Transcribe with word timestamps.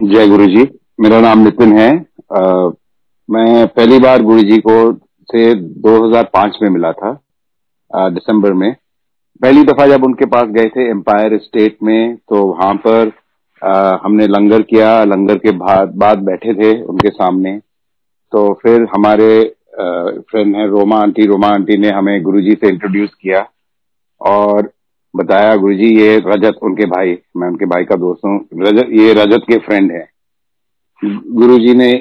जय 0.00 0.26
गुरु 0.28 0.44
जी 0.46 0.62
मेरा 1.00 1.20
नाम 1.20 1.38
नितिन 1.38 1.72
है। 1.78 1.88
आ, 2.32 2.42
मैं 3.28 3.66
पहली 3.68 3.98
बार 3.98 4.22
गुरु 4.22 4.42
जी 4.42 4.56
को 4.58 4.76
से 5.28 5.42
2005 5.80 6.56
में 6.62 6.68
मिला 6.70 6.92
था 6.92 7.10
आ, 7.90 8.08
दिसंबर 8.08 8.52
में। 8.52 8.74
पहली 9.40 9.64
दफ़ा 9.64 9.86
जब 9.86 10.04
उनके 10.04 10.26
पास 10.26 10.48
गए 10.48 10.68
थे 10.68 10.88
एम्पायर 10.90 11.36
स्टेट 11.38 11.76
में 11.82 12.16
तो 12.16 12.44
वहाँ 12.44 12.74
पर 12.86 13.12
आ, 13.62 13.98
हमने 14.04 14.26
लंगर 14.26 14.62
किया। 14.62 14.92
लंगर 15.04 15.38
के 15.38 15.50
बाद 15.58 15.92
बाद 15.96 16.22
बैठे 16.24 16.54
थे 16.54 16.72
उनके 16.82 17.10
सामने। 17.10 17.56
तो 18.32 18.52
फिर 18.62 18.86
हमारे 18.94 19.32
फ्रेंड 20.30 20.56
है 20.56 20.66
रोमा 20.68 20.98
आंटी। 20.98 21.26
रोमा 21.26 21.48
आंटी 21.48 21.76
ने 21.76 21.90
हमें 21.90 22.22
गुरुजी 22.22 22.52
से 22.52 22.68
इंट्रोड्यूस 22.68 23.14
किया 23.14 23.46
और 24.20 24.70
बताया, 25.14 25.54
गुरुजी, 25.56 25.86
ये 25.96 26.16
रजत 26.26 26.58
उनके 26.62 26.86
भाई, 26.86 27.16
मैं 27.36 27.48
उनके 27.48 27.66
भाई 27.66 27.84
का 27.84 27.96
दोस्त 27.96 28.24
हूँ। 28.24 28.38
रजत, 28.60 28.88
ये 28.92 29.12
रजत 29.14 29.44
के 29.48 29.58
फ्रेंड 29.60 29.90
है। 29.92 30.08
गुरुजी 31.02 31.74
ने 31.74 31.92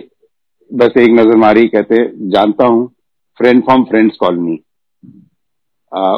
बस 0.71 0.97
एक 0.99 1.09
नज़र 1.11 1.37
मारी, 1.37 1.67
कहते, 1.67 2.03
जानता 2.31 2.65
हूँ 2.67 2.87
फ्रेंड 3.39 3.63
फ्रॉम 3.63 3.83
फ्रेंड्स 3.83 4.17
कॉलोनी 4.17 4.59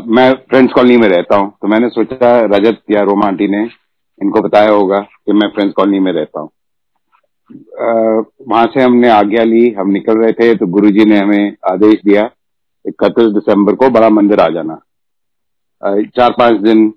मैं 0.07 0.31
फ्रेंड्स 0.49 0.73
कॉलोनी 0.73 0.97
में 0.97 1.07
रहता 1.09 1.35
हूँ। 1.35 1.49
तो 1.51 1.67
मैंने 1.67 1.89
सोचा, 1.89 2.39
रजत 2.47 2.81
या 2.91 3.01
रोमा 3.01 3.27
आंटी 3.27 3.47
ने 3.47 3.61
इनको 4.21 4.41
बताया 4.41 4.71
होगा 4.71 4.99
कि 4.99 5.33
मैं 5.33 5.47
फ्रेंड्स 5.49 5.73
कॉलोनी 5.73 5.99
में 5.99 6.11
रहता 6.11 6.39
हूँ। 6.39 6.49
वहाँ 8.45 8.65
से 8.73 8.81
हमने 8.81 9.09
आज्ञा 9.09 9.43
ली, 9.43 9.69
हम 9.71 9.89
निकल 9.91 10.17
रहे 10.17 10.31
थे 10.33 10.55
तो 10.55 10.67
गुरुजी 10.67 11.05
ने 11.05 11.17
हमें 11.17 11.55
आदेश 11.71 12.01
दिया 12.05 12.29
इकतीस 12.85 13.31
दिसंबर 13.33 13.75
को 13.75 13.89
बड़ा 13.89 14.09
मंदिर 14.11 14.39
आ 14.39 14.47
जाना। 14.49 14.79
चार 15.81 16.31
पाँच 16.31 16.59
दिन 16.61 16.93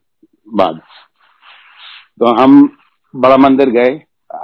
बाद। 0.55 0.81
तो 2.19 2.35
हम 2.41 2.77
बड़ा 3.17 3.37
मंदिर 3.37 3.71
गए। 3.71 3.91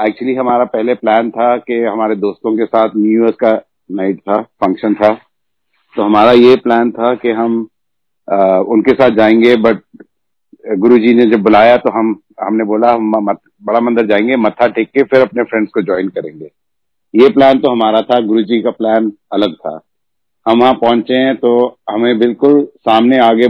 एक्चुअली 0.02 0.34
हमारा 0.34 0.64
पहले 0.64 0.94
प्लान 0.94 1.30
था 1.30 1.56
कि 1.56 1.82
हमारे 1.84 2.14
दोस्तों 2.16 2.56
के 2.58 2.66
साथ 2.66 2.88
न्यू 2.96 3.22
ईयर 3.22 3.30
का 3.30 3.52
नाइट 3.90 4.18
था 4.18 4.42
फ़ंक्शन 4.42 4.94
था। 4.94 5.12
तो 5.96 6.02
हमारा 6.02 6.32
ये 6.32 6.56
प्लान 6.56 6.90
था 6.90 7.14
कि 7.14 7.30
हम 7.30 7.66
आ, 8.28 8.58
उनके 8.58 8.92
साथ 8.92 9.10
जाएँगे 9.10 9.56
बट 9.56 9.80
गुरुजी 10.78 11.14
ने 11.14 11.24
जब 11.24 11.42
बुलाया 11.42 11.76
तो 11.76 11.90
हम 11.90 12.20
हमने 12.40 12.64
बोला 12.64 12.92
हम 12.92 13.12
मत, 13.30 13.38
बड़ा 13.62 13.80
मंदिर 13.80 14.06
जाएँगे 14.06 14.36
मत्था 14.36 14.66
टेक 14.66 14.88
के 14.88 15.02
फिर 15.02 15.20
अपने 15.20 15.42
फ्रेंड्स 15.42 15.72
को 15.74 15.82
ज्वाइन 15.82 16.08
करेंगे। 16.08 16.50
ये 17.14 17.28
प्लान 17.28 17.58
तो 17.58 17.70
हमारा 17.70 18.00
था 18.00 18.20
गुरुजी 18.20 18.62
का 18.62 18.70
प्लान 18.70 19.12
अलग 19.32 19.54
था। 19.54 19.80
हम 20.46 20.60
वहाँ 20.60 20.74
पहुँचे 20.74 21.14
हैं 21.14 21.34
तो 21.36 21.50
हमें 21.90 22.18
बिल्कुल 22.18 22.62
सामने 22.78 23.18
आगे 23.20 23.48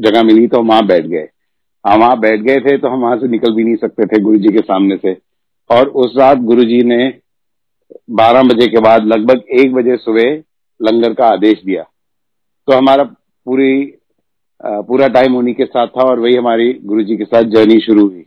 जगह 0.00 0.22
मिली 0.22 0.46
तो 0.48 0.62
वहाँ 0.62 0.86
बैठ 0.86 1.06
गए। 1.06 1.28
हम 1.84 2.00
वहाँ 2.00 2.18
बैठ 2.20 2.40
गए 2.40 2.60
थे 2.60 2.76
तो 2.78 2.88
हम 2.88 3.00
वहाँ 3.00 3.16
से 3.18 3.28
निकल 3.28 3.54
भी 3.54 3.64
नहीं 3.64 3.76
सकते 3.76 4.06
थे 4.06 4.20
गुरु 4.22 4.38
जी 4.38 4.48
के 4.48 4.60
सामने 4.62 4.96
से। 4.96 5.16
और 5.70 5.88
उस 6.02 6.14
रात 6.18 6.38
गुरु 6.50 6.64
जी 6.64 6.82
ने 6.84 7.06
बारह 8.12 8.42
बजे 8.44 8.66
के 8.66 8.80
बाद 8.80 9.04
लगभग 9.06 9.42
एक 9.60 9.72
बजे 9.74 9.96
सुबह 9.96 10.30
लंगर 10.80 11.14
का 11.14 11.26
आदेश 11.26 11.62
दिया। 11.64 11.82
तो 11.82 12.76
हमारा 12.76 13.04
पूरी 13.04 13.96
पूरा 14.60 15.06
टाइम 15.08 15.36
उन्हीं 15.36 15.54
के 15.54 15.64
साथ 15.64 15.86
था 15.88 16.02
और 16.02 16.20
वही 16.20 16.34
हमारी 16.36 16.72
गुरु 16.84 17.02
जी 17.02 17.16
के 17.16 17.24
साथ 17.24 17.42
जर्नी 17.52 17.78
शुरू 17.80 18.06
हुई। 18.08 18.26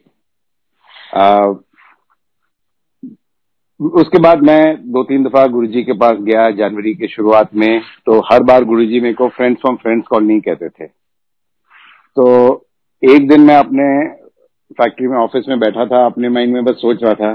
उसके 3.84 4.20
बाद 4.22 4.42
मैं 4.44 4.64
दो 4.92 5.04
तीन 5.04 5.24
दफ़ा 5.24 5.46
गुरुजी 5.48 5.84
के 5.84 5.94
पास 6.00 6.18
गया 6.22 6.50
जनवरी 6.58 6.94
के 6.96 7.08
शुरुआत 7.08 7.56
में 7.56 7.82
तो 8.06 8.20
हर 8.32 8.44
बार 8.44 8.64
गुरुजी 8.66 9.00
मेरे 9.00 9.14
को 9.14 9.28
फ्रेंड्स 9.30 9.62
फ्रॉम 9.62 9.76
फ्रेंड्स 9.76 10.08
कॉलोनी 10.08 10.40
कहते 10.42 10.70
थे। 10.70 10.88
तो 10.88 12.26
एक 13.04 13.28
दिन 13.30 13.42
मैं 13.42 13.56
अपने 13.56 13.88
फैक्ट्री 14.74 15.08
में 15.08 15.18
ऑफ़िस 15.18 15.48
में 15.50 15.60
बैठा 15.60 15.86
था, 15.86 16.06
अपने 16.06 16.30
माइंड 16.30 16.54
में 16.54 16.64
बस 16.66 16.76
सोच 16.76 17.04
रहा 17.04 17.14
था 17.14 17.34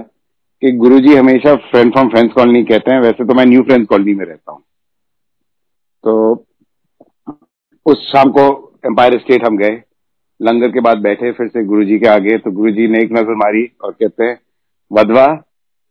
कि 0.62 0.70
गुरुजी 0.74 1.14
हमेशा 1.14 1.54
फ्रेंड 1.66 1.92
फ्रॉम 1.92 2.08
फ्रेंड्स 2.08 2.34
कॉलोनी 2.34 2.62
कहते 2.64 2.92
हैं, 2.92 3.00
वैसे 3.00 3.24
तो 3.24 3.34
मैं 3.34 3.44
न्यू 3.46 3.62
फ्रेंड्स 3.62 3.88
कॉलोनी 3.88 4.14
में 4.14 4.24
रहता 4.26 4.52
हूँ। 4.52 4.62
तो 6.04 6.44
उस 7.86 8.06
शाम 8.06 8.30
को 8.30 8.46
एम्पायर 8.86 9.18
स्टेट 9.18 9.46
हम 9.46 9.56
गए, 9.58 9.82
लंगर 10.40 10.70
के 10.70 10.80
बाद 10.80 10.98
बैठे 11.02 11.32
फिर 11.32 11.48
से 11.48 11.64
गुरुजी 11.66 11.98
के 11.98 12.08
आगे 12.08 12.38
तो 12.38 12.50
गुरुजी 12.52 12.88
ने 12.88 13.02
एक 13.02 13.12
नज़र 13.12 13.34
मारी 13.36 13.64
और 13.84 13.92
कहते 13.92 14.24
हैं, 14.24 14.38
Wadhwa 14.90 15.26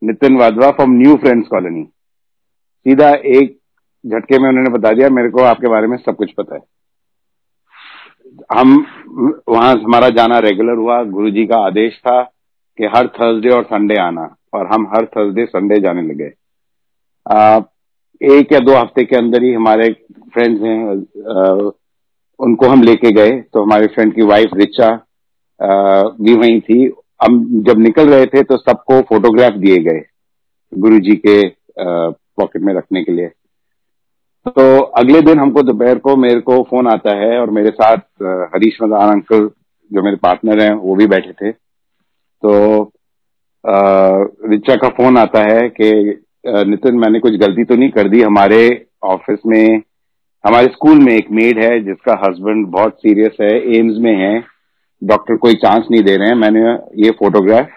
Nitin 0.02 0.38
Wadhwa 0.38 0.72
from 0.72 0.92
new 0.94 1.16
friends 1.16 1.48
colony 1.48 1.84
सीधा 1.84 3.10
एक 3.10 3.58
झटके 4.04 4.40
में 4.40 4.48
उन्होंने 4.50 4.70
बता 4.70 4.92
दिया, 4.94 5.10
मेरे 5.10 5.30
को 5.30 5.44
आपके 5.44 5.70
बारे 5.70 5.88
में 5.88 5.98
सब 5.98 6.16
कुछ 6.16 6.32
पता 6.32 6.56
है। 6.56 6.62
हम, 8.52 8.86
वहाँ 9.50 9.74
हमारा 9.76 10.10
जाना 10.12 10.40
रेगुलर 10.40 10.78
हुआ, 10.78 11.04
गुरुजी 11.06 11.46
का 11.46 11.58
आदेश 11.66 11.98
था 12.00 12.22
कि 12.78 12.86
हर 12.96 13.08
थर्सडे 13.10 13.50
और 13.50 13.64
संडे 13.64 13.98
आना, 14.00 14.36
और 14.54 14.68
हम 14.68 14.86
हर 14.88 15.06
थर्सडे 15.08 15.46
संडे 15.46 15.80
जाने 15.82 16.02
लगे। 16.04 16.32
एक 18.22 18.52
या 18.54 18.60
दो 18.60 18.76
हफ़्ते 18.76 19.04
के 19.04 19.16
अंदर 19.16 19.44
ही 19.44 19.54
हमारे 19.54 19.90
फ्रेंड्स 20.34 20.62
हैं 20.62 21.72
उनको 22.40 22.68
हम 22.68 22.82
लेके 22.84 23.12
गए 23.12 23.32
तो 23.44 23.64
हमारे 23.64 23.88
फ्रेंड 23.88 24.14
की 24.16 24.22
वाइफ 24.26 24.52
रिचा 24.56 24.90
भी 26.20 26.34
वहीं 26.36 26.60
थी 26.62 26.88
हम 27.20 27.40
जब 27.64 27.80
निकल 27.80 28.10
रहे 28.10 28.26
थे 28.26 28.44
तो 28.44 28.58
सबको 28.58 29.02
फोटोग्राफ 29.10 29.54
दिए 29.56 29.78
गए 29.84 30.02
गुरु 30.72 31.00
जी 31.00 31.16
के 31.26 31.42
पॉकेट 31.80 32.62
में 32.62 32.74
रखने 32.74 33.04
के 33.04 33.12
लिए। 33.12 33.28
तो 34.46 34.80
अगले 34.80 35.22
दिन 35.22 35.40
हमको 35.40 35.62
दोपहर 35.64 35.98
को 36.00 36.16
मेरे 36.18 36.40
को 36.42 36.62
फ़ोन 36.64 36.88
आता 36.88 37.16
है 37.18 37.38
और 37.40 37.50
मेरे 37.52 37.70
साथ 37.72 37.98
हरीश 38.54 38.78
मदान 38.84 39.10
अंकल 39.10 39.50
जो 39.92 40.04
मेरे 40.04 40.18
पार्टनर 40.18 40.62
हैं, 40.62 40.74
वो 40.74 40.96
भी 40.96 41.08
बैठे 41.08 41.32
थे। 41.34 41.52
तो 41.52 42.92
रिचा 44.50 44.76
का 44.76 44.90
फ़ोन 44.92 45.18
आता 45.18 45.42
है 45.44 45.68
कि 45.72 45.92
नितिन 46.66 46.96
मैंने 46.96 47.20
कुछ 47.20 47.34
गलती 47.38 47.64
तो 47.64 47.76
नहीं 47.76 47.90
कर 47.90 48.10
दी। 48.10 48.22
हमारे 48.22 48.60
ऑफ़िस 49.06 49.40
में, 49.46 49.82
हमारे 50.44 50.68
स्कूल 50.68 51.00
में 51.00 51.14
एक 51.14 51.32
मेड 51.32 51.60
है 51.60 51.80
जिसका 51.86 52.14
हस्बैंड 52.22 52.66
बहुत 52.68 52.98
सीरियस 52.98 53.38
है 53.42 53.52
एम्स 53.78 53.98
में 54.00 54.16
है। 54.16 54.40
डॉक्टर 55.02 55.38
कोई 55.38 55.54
चांस 55.56 55.86
नहीं 55.92 56.04
दे 56.04 56.16
रहे 56.18 56.28
हैं। 56.28 56.36
मैंने 56.36 56.62
ये 57.04 57.12
फोटोग्राफ 57.20 57.70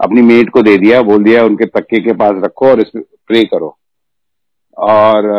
अपनी 0.00 0.22
मेड 0.22 0.50
को 0.50 0.62
दे 0.62 0.76
दिया, 0.78 1.00
बोल 1.02 1.24
दिया, 1.24 1.44
उनके 1.44 1.66
तक्के 1.68 2.00
के 2.00 2.12
पास 2.14 2.42
रखो 2.44 2.68
और 2.68 2.80
इसमें 2.80 3.04
प्रे 3.28 3.44
करो। 3.44 3.76
और 4.76 5.30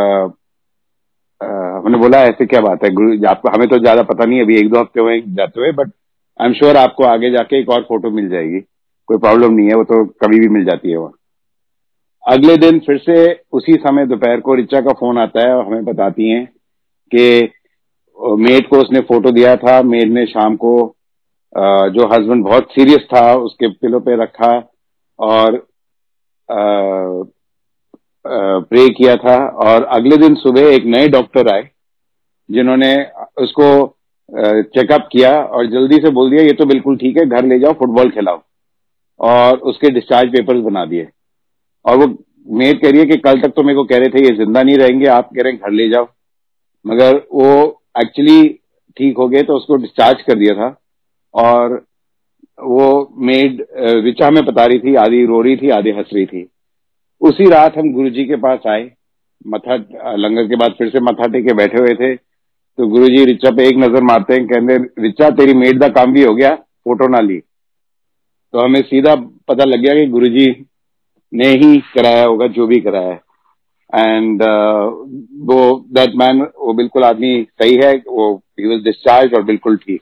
हमने 1.42 1.98
बोला, 1.98 2.22
ऐसे 2.24 2.46
क्या 2.46 2.62
बात 2.62 2.84
है? 2.84 2.90
गुरु, 2.92 3.18
आपको, 3.28 3.50
हमें 3.50 3.68
तो 3.70 3.80
ज़्यादा 3.80 4.04
पता 4.04 4.26
नहीं, 4.26 4.42
अभी 4.42 4.56
एक 4.60 4.70
दो 4.70 4.80
हफ़्ते 4.80 5.02
हुए 5.02 5.20
जाते 5.22 5.60
हुए 5.60 5.72
बट 5.74 5.92
आई 6.40 6.48
एम 6.48 6.54
श्योर 6.54 6.78
आपको 6.78 7.04
आगे 7.06 7.30
जाके 7.32 7.60
एक 7.60 7.70
और 7.70 7.82
फ़ोटो 7.84 8.10
मिल 8.12 8.30
जाएगी। 8.30 8.60
कोई 9.10 9.18
प्रॉब्लम 9.18 9.54
नहीं 9.54 9.68
है, 9.68 9.76
वो 9.76 9.84
तो 9.84 10.06
कभी 10.24 10.40
भी 10.40 10.48
मिल 10.50 10.66
जाती 10.66 10.92
है 10.92 10.98
वहाँ 10.98 11.12
अगले 12.24 12.56
दिन 12.58 12.80
फिर 12.80 12.98
से 12.98 13.16
उसी 13.54 13.74
समय 13.80 14.06
दोपहर 14.08 14.40
को 14.42 14.54
रिचा 14.56 14.80
का 14.82 14.94
फ़ोन 14.94 15.18
आता 15.20 15.42
है 15.42 15.54
और 15.56 15.66
हमें 15.66 15.84
बताती 15.86 16.30
हैं 16.30 16.46
कि 17.12 17.52
मेड 18.40 18.68
को 18.70 18.78
उसने 18.78 19.00
फ़ोटो 19.03 19.31
दिया 19.31 19.56
था। 19.58 19.81
मेड 19.84 20.12
ने 20.14 20.26
शाम 20.28 20.56
को 20.58 20.76
जो 21.90 22.08
हस्बैंड 22.08 22.44
बहुत 22.44 22.72
सीरियस 22.72 23.06
था, 23.06 23.34
उसके 23.36 23.68
पिलो 23.70 24.00
पे 24.00 24.16
रखा 24.24 24.52
और 25.20 25.58
प्रे 28.66 28.88
किया 28.92 29.16
था 29.18 29.38
और 29.64 29.84
अगले 29.94 30.18
दिन 30.18 30.36
सुबह 30.38 30.68
एक 30.70 30.86
नए 30.88 31.08
डॉक्टर 31.09 31.50
आए, 31.50 31.70
जिन्होंने 32.50 32.96
उसको 33.40 33.68
चेकअप 34.76 35.08
किया 35.12 35.32
और 35.36 35.66
जल्दी 35.72 35.97
से 35.97 36.09
बोल 36.12 36.30
दिया, 36.30 36.44
ये 36.44 36.53
तो 36.53 36.66
बिल्कुल 36.66 36.97
ठीक 36.97 37.18
है, 37.18 37.26
घर 37.26 37.46
ले 37.46 37.59
जाओ, 37.59 37.74
फुटबॉल 37.74 38.09
खिलाओ। 38.12 38.42
और 39.20 39.58
उसके 39.70 39.90
डिस्चार्ज 39.92 40.32
पेपर्स 40.32 40.62
बना 40.64 40.86
दिए। 40.86 41.08
और 41.86 41.97
वो 41.97 42.08
मेड 42.58 42.82
कह 42.82 42.90
रही 42.90 43.00
है 43.00 43.06
कि 43.06 43.18
कल 43.20 43.42
तक 43.42 43.53
तो 43.56 43.64
मेरे 43.64 43.76
को 43.76 43.84
कह 43.84 43.97
रहे 43.97 44.09
थे, 44.09 44.26
ये 44.26 44.36
ज़िंदा 44.36 44.64
नहीं 44.64 44.78
रहेंगे, 44.78 45.06
आप 45.08 45.30
कह 45.30 45.42
रहे 45.42 45.53
हैं, 45.53 45.62
घर 45.62 45.72
ले 45.72 45.88
जाओ। 45.90 46.08
मगर 46.86 47.16
वो 47.34 47.82
एक्चुअली 47.96 48.48
ठीक 48.98 49.18
हो 49.18 49.28
गए 49.28 49.42
तो 49.44 49.56
उसको 49.56 49.76
डिस्चार्ज 49.76 50.22
कर 50.22 50.38
दिया 50.40 50.56
था। 50.56 50.76
और 51.34 51.74
वो 52.60 52.88
मेड 53.22 53.66
रिचा 54.04 54.30
में 54.30 54.44
बता 54.46 54.66
रही 54.66 54.80
थी, 54.80 54.96
आधी 54.96 55.26
रो 55.26 55.42
रही 55.42 55.56
थी, 55.58 55.70
आधी 55.70 55.92
हंस 55.92 56.10
रही 56.14 56.26
थी। 56.26 56.48
उसी 57.22 57.50
रात 57.50 57.78
हम 57.78 57.92
गुरुजी 57.94 58.26
के 58.26 58.36
पास 58.38 58.68
आए। 58.68 58.92
मथा 59.46 59.76
लंगर 60.16 60.47
के 60.47 60.56
बाद 60.56 60.76
फिर 60.78 60.90
से 60.90 61.00
मथा 61.02 61.28
टेके 61.28 61.53
बैठे 61.53 61.78
हुए 61.78 61.96
थे। 61.96 62.16
तो 62.16 62.88
गुरुजी 62.88 63.24
रिचा 63.26 63.50
पे 63.52 63.68
एक 63.68 63.78
नज़र 63.78 64.03
मारते 64.03 64.34
हैं, 64.34 64.46
कहते 64.48 64.78
रिचा, 65.02 65.30
तेरी 65.32 65.53
मेड 65.53 65.80
का 65.82 65.88
काम 65.90 66.14
भी 66.14 66.24
हो 66.24 66.34
गया, 66.36 66.56
फ़ोटो 66.56 67.08
ना 67.08 67.20
ली। 67.20 67.40
तो 68.53 68.59
हमें 68.59 68.82
सीधा 68.82 69.16
पता 69.48 69.66
लग 69.66 69.80
गया 69.80 69.94
कि 69.96 70.06
गुरुजी 70.08 70.46
ने 71.34 71.48
ही 71.50 71.78
कराया 71.96 72.26
होगा, 72.26 72.48
जो 72.48 72.68
भी 72.68 72.80
कराया 72.80 73.09
है। 73.09 73.20
एंड 73.90 74.41
uh, 74.41 74.85
वो 75.46 75.85
दैट 75.93 76.16
मैन 76.17 76.41
वो 76.59 76.73
बिल्कुल 76.73 77.03
आदमी 77.03 77.41
सही 77.53 77.76
है 77.76 77.93
वो 78.08 78.34
ही 78.59 78.67
वॉज़ 78.67 78.84
डिस्चार्ज 78.84 79.34
और 79.34 79.43
बिल्कुल 79.43 79.78
ठीक। 79.78 80.02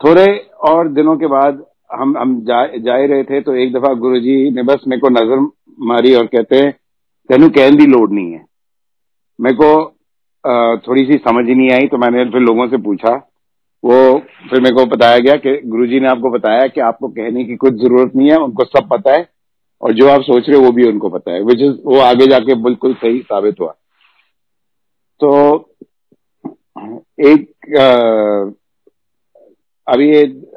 थोड़े 0.00 0.26
और 0.68 0.88
दिनों 0.92 1.16
के 1.16 1.26
बाद 1.28 1.64
हम 1.92 2.16
हम 2.18 2.40
जा, 2.40 2.66
जा 2.66 2.96
रहे 2.96 3.22
थे 3.24 3.40
तो 3.40 3.54
एक 3.56 3.72
दफ़ा 3.72 3.92
गुरुजी 3.96 4.50
ने 4.50 4.62
बस 4.64 4.84
मेरे 4.88 5.00
को 5.00 5.08
नज़र 5.10 5.46
मारी 5.78 6.14
और 6.14 6.26
कहते 6.26 6.56
हैं 6.56 6.72
तेन 7.30 7.48
कहन 7.50 7.76
की 7.78 7.86
लोड 7.88 8.12
नहीं 8.12 8.32
है। 8.32 8.44
मेरे 9.38 9.56
को 9.56 10.80
थोड़ी 10.80 11.04
सी 11.04 11.16
समझ 11.18 11.46
ही 11.48 11.54
नहीं 11.54 11.70
आई 11.72 11.86
तो 11.88 11.98
मैंने 11.98 12.24
फिर 12.30 12.40
लोगों 12.42 12.66
से 12.68 12.76
पूछा। 12.82 13.14
वो 13.84 14.18
फिर 14.50 14.60
मेरे 14.60 14.74
को 14.74 14.84
बताया 14.86 15.18
गया 15.18 15.36
कि 15.36 15.60
गुरुजी 15.66 16.00
ने 16.00 16.08
आपको 16.08 16.30
बताया 16.30 16.66
कि 16.66 16.80
आपको 16.82 17.08
कहने 17.10 17.44
की 17.44 17.56
कुछ 17.56 17.74
ज़रूरत 17.76 18.12
नहीं 18.16 18.30
है 18.30 18.36
उनको 18.38 18.64
सब 18.66 18.88
पता 18.90 19.12
है। 19.12 19.22
और 19.84 19.92
जो 19.92 20.08
आप 20.08 20.22
सोच 20.22 20.48
रहे 20.48 20.58
हो 20.58 20.64
वो 20.64 20.70
भी 20.72 20.88
उनको 20.88 21.08
पता 21.10 21.32
है 21.32 21.42
विच 21.44 21.62
इज़ 21.62 21.76
वो 21.86 21.98
आगे 22.00 22.26
जाके 22.26 22.54
बिल्कुल 22.62 22.94
सही 22.96 23.18
साबित 23.22 23.60
हुआ। 23.60 23.70
तो 25.20 25.30
एक 27.24 27.76
आ, 27.76 27.86
अभी 29.86 30.08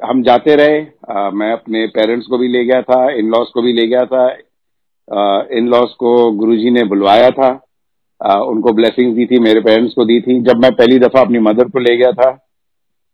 हम 0.04 0.22
जाते 0.22 0.54
रहे 0.56 0.80
आ, 1.10 1.30
मैं 1.30 1.52
अपने 1.52 1.86
पेरेंट्स 1.88 2.26
को 2.26 2.38
भी 2.38 2.48
ले 2.48 2.64
गया 2.64 2.82
था 2.82 3.10
इन 3.12 3.30
लॉस 3.30 3.50
को 3.54 3.62
भी 3.62 3.72
ले 3.72 3.86
गया 3.86 4.04
था 4.06 4.26
इन 5.58 5.68
लॉस 5.68 5.94
को 5.98 6.10
गुरुजी 6.34 6.70
ने 6.70 6.84
बुलवाया 6.86 7.30
था 7.30 7.48
आ, 8.20 8.34
उनको 8.34 8.72
ब्लेसिंग 8.72 9.14
दी 9.16 9.26
थी 9.26 9.38
मेरे 9.40 9.60
पेरेंट्स 9.60 9.94
को 9.94 10.04
दी 10.04 10.20
थी। 10.20 10.40
जब 10.42 10.62
मैं 10.62 10.70
पहली 10.72 10.98
दफ़ा 10.98 11.20
अपनी 11.20 11.38
मदर 11.40 11.68
को 11.68 11.78
ले 11.78 11.96
गया 11.96 12.12
था 12.12 12.30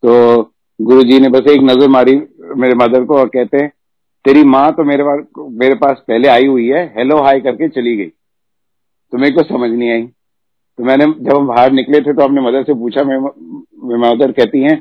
तो 0.03 0.43
गुरुजी 0.81 1.19
ने 1.21 1.29
बस 1.31 1.51
एक 1.51 1.63
नज़र 1.63 1.89
मारी 1.89 2.17
मेरे 2.57 2.75
मदर 2.77 3.05
को 3.05 3.19
और 3.19 3.29
कहते 3.29 3.57
हैं 3.57 3.73
तेरी 4.25 4.43
माँ 4.45 4.71
तो 4.73 4.85
मेरे 4.85 5.05
पास 5.05 5.47
मेरे 5.53 5.75
पास 5.77 6.03
पहले 6.09 6.29
आई 6.29 6.47
हुई 6.47 6.67
है 6.69 6.85
हेलो 6.97 7.17
हाई 7.23 7.41
करके 7.41 7.69
चली 7.71 7.97
गई। 7.97 8.07
तो 9.13 9.19
मेरे 9.19 9.33
को 9.33 9.43
समझ 9.45 9.71
नहीं 9.71 9.91
आई। 9.91 10.03
तो 10.03 10.85
मैंने, 10.85 11.05
जब 11.05 11.37
हम 11.37 11.47
बाहर 11.47 11.73
निकले 11.73 12.01
थे 12.01 12.13
तो 12.13 12.23
अपने 12.23 12.41
मदर 12.41 12.63
से 12.63 12.75
पूछा 12.75 13.03
मेरी 13.05 13.99
मदर 14.01 14.33
कहती 14.33 14.63
हैं 14.63 14.77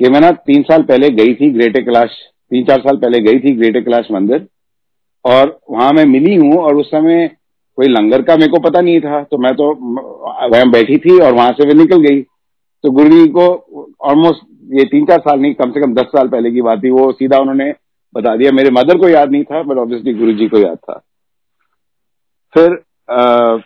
कि 0.00 0.08
मैं 0.10 0.20
ना 0.20 0.30
तीन 0.30 0.62
साल 0.62 0.82
पहले 0.84 1.10
गई 1.12 1.34
थी 1.34 1.50
ग्रेटर 1.52 1.82
कैलाश 1.84 2.16
तीन 2.50 2.64
चार 2.64 2.80
साल 2.80 2.96
पहले 2.96 3.20
गई 3.22 3.38
थी 3.38 3.54
ग्रेटर 3.56 3.80
कैलाश 3.80 4.06
मंदिर, 4.12 4.46
और 5.24 5.58
वहाँ 5.70 5.92
मैं 5.92 6.04
मिली 6.06 6.34
हूँ, 6.36 6.56
और 6.56 6.76
उस 6.76 6.86
समय 6.90 7.26
कोई 7.78 7.88
लंगर 7.88 8.22
का 8.22 8.36
मेरे 8.36 8.50
को 8.50 8.58
पता 8.60 8.80
नहीं 8.80 9.00
था। 9.00 9.22
तो 9.22 9.38
मैं 9.38 9.52
तो 9.54 9.72
वहाँ 9.74 10.70
बैठी 10.70 10.96
थी, 10.98 11.18
और 11.18 11.34
वहाँ 11.34 11.52
से 11.52 11.66
भी 11.66 11.74
निकल 11.74 12.00
गई। 12.02 12.22
तो 12.84 12.90
गुरु 12.90 13.08
जी 13.10 13.26
को 13.28 13.46
ऑलमोस्ट 14.02 14.46
ये 14.72 14.84
तीन 14.86 15.04
चार 15.06 15.20
साल 15.20 15.40
नहीं, 15.40 15.54
कम 15.54 15.70
से 15.70 15.80
कम 15.80 15.94
दस 15.94 16.06
साल 16.08 16.28
पहले 16.28 16.50
की 16.50 16.62
बात 16.62 16.82
थी। 16.84 16.90
वो 16.90 17.10
सीधा 17.12 17.38
उन्होंने 17.38 17.70
बता 18.14 18.36
दिया। 18.36 18.52
मेरे 18.52 18.70
मदर 18.72 18.98
को 18.98 19.08
याद 19.08 19.30
नहीं 19.30 19.44
था 19.44 19.62
बट 19.62 19.78
ऑब्वियसली 19.78 20.14
गुरु 20.14 20.32
जी 20.32 20.48
को 20.48 20.58
याद 20.58 20.76
था। 20.78 20.98
फिर 22.54 22.72
आ, 23.08 23.58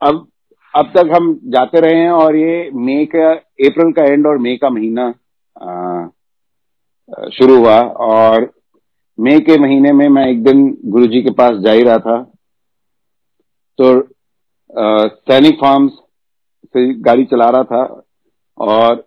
अब 0.00 0.26
अब 0.74 0.90
तक 0.94 1.10
हम 1.12 1.32
जाते 1.52 1.80
रहे 1.80 2.00
हैं 2.00 2.10
और 2.12 2.36
ये 2.36 2.70
मई 2.76 3.04
का 3.14 3.30
अप्रैल 3.66 3.92
का 3.92 4.04
एंड 4.04 4.26
और 4.26 4.38
मई 4.38 4.56
का 4.56 4.68
महीना 4.70 5.10
शुरू 7.30 7.56
हुआ। 7.56 7.78
और 8.06 8.50
मई 9.18 9.40
के 9.40 9.58
महीने 9.58 9.92
में 9.92 10.08
मैं 10.08 10.26
एक 10.26 10.42
दिन 10.44 10.66
गुरुजी 10.86 11.22
के 11.22 11.30
पास 11.32 11.56
जा 11.64 11.72
ही 11.72 11.82
रहा 11.82 11.98
था। 11.98 12.20
तो 13.78 13.86
सैनिक 15.22 15.54
फार्म्स 15.54 15.92
से 16.74 16.92
गाड़ी 17.00 17.24
चला 17.24 17.48
रहा 17.50 17.64
था 17.64 18.02
और 18.58 19.04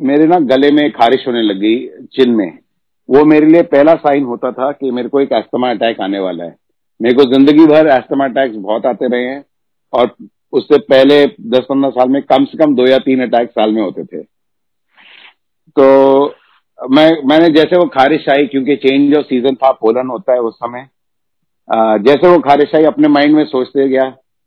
मेरे 0.00 0.26
ना 0.26 0.38
गले 0.48 0.70
में 0.72 0.90
खारिश 0.92 1.26
होने 1.28 1.42
लगी 1.42 1.76
चिन 2.12 2.30
में। 2.30 2.58
वो 3.08 3.24
मेरे 3.24 3.46
लिए 3.46 3.62
पहला 3.62 3.94
साइन 3.96 4.24
होता 4.24 4.50
था 4.52 4.70
कि 4.72 4.90
मेरे 4.90 5.08
को 5.08 5.20
एक 5.20 5.32
एस्थमा 5.32 5.70
अटैक 5.70 6.00
आने 6.00 6.18
वाला 6.18 6.44
है। 6.44 6.54
मेरे 7.00 7.14
को 7.14 7.24
ज़िंदगी 7.30 7.66
भर 7.66 7.88
एस्थमा 7.88 8.24
अटैक्स 8.24 8.56
बहुत 8.58 8.86
आते 8.86 9.08
रहे 9.08 9.24
हैं 9.24 9.44
और 9.92 10.14
उससे 10.52 10.78
पहले 10.80 11.24
दस 11.26 11.66
पंद्रह 11.68 11.90
साल 11.90 12.08
में 12.08 12.22
कम 12.22 12.44
से 12.44 12.58
कम 12.58 12.74
दो 12.74 12.86
या 12.86 12.98
तीन 12.98 13.22
अटैक 13.22 13.50
साल 13.50 13.72
में 13.72 13.82
होते 13.82 14.04
थे। 14.04 14.22
तो 15.76 15.84
मैं 16.78 17.10
मैंने 17.28 17.48
जैसे 17.54 17.76
वो 17.76 17.86
खारिश 17.88 18.28
आई 18.28 18.46
क्योंकि 18.46 18.76
चेंज 18.76 19.14
ऑफ़ 19.16 19.24
सीज़न 19.24 19.54
था 19.54 19.70
पोलन 19.72 20.08
होता 20.10 20.32
है 20.32 20.40
उस 20.40 20.54
समय 20.54 20.88
जैसे 22.04 22.28
वो 22.28 22.38
खारिश 22.40 22.74
आई 22.74 22.84
अपने 22.84 23.08
माइंड 23.08 23.34
में 23.36 23.44
सोचते 23.44 23.88
गया 23.88 24.04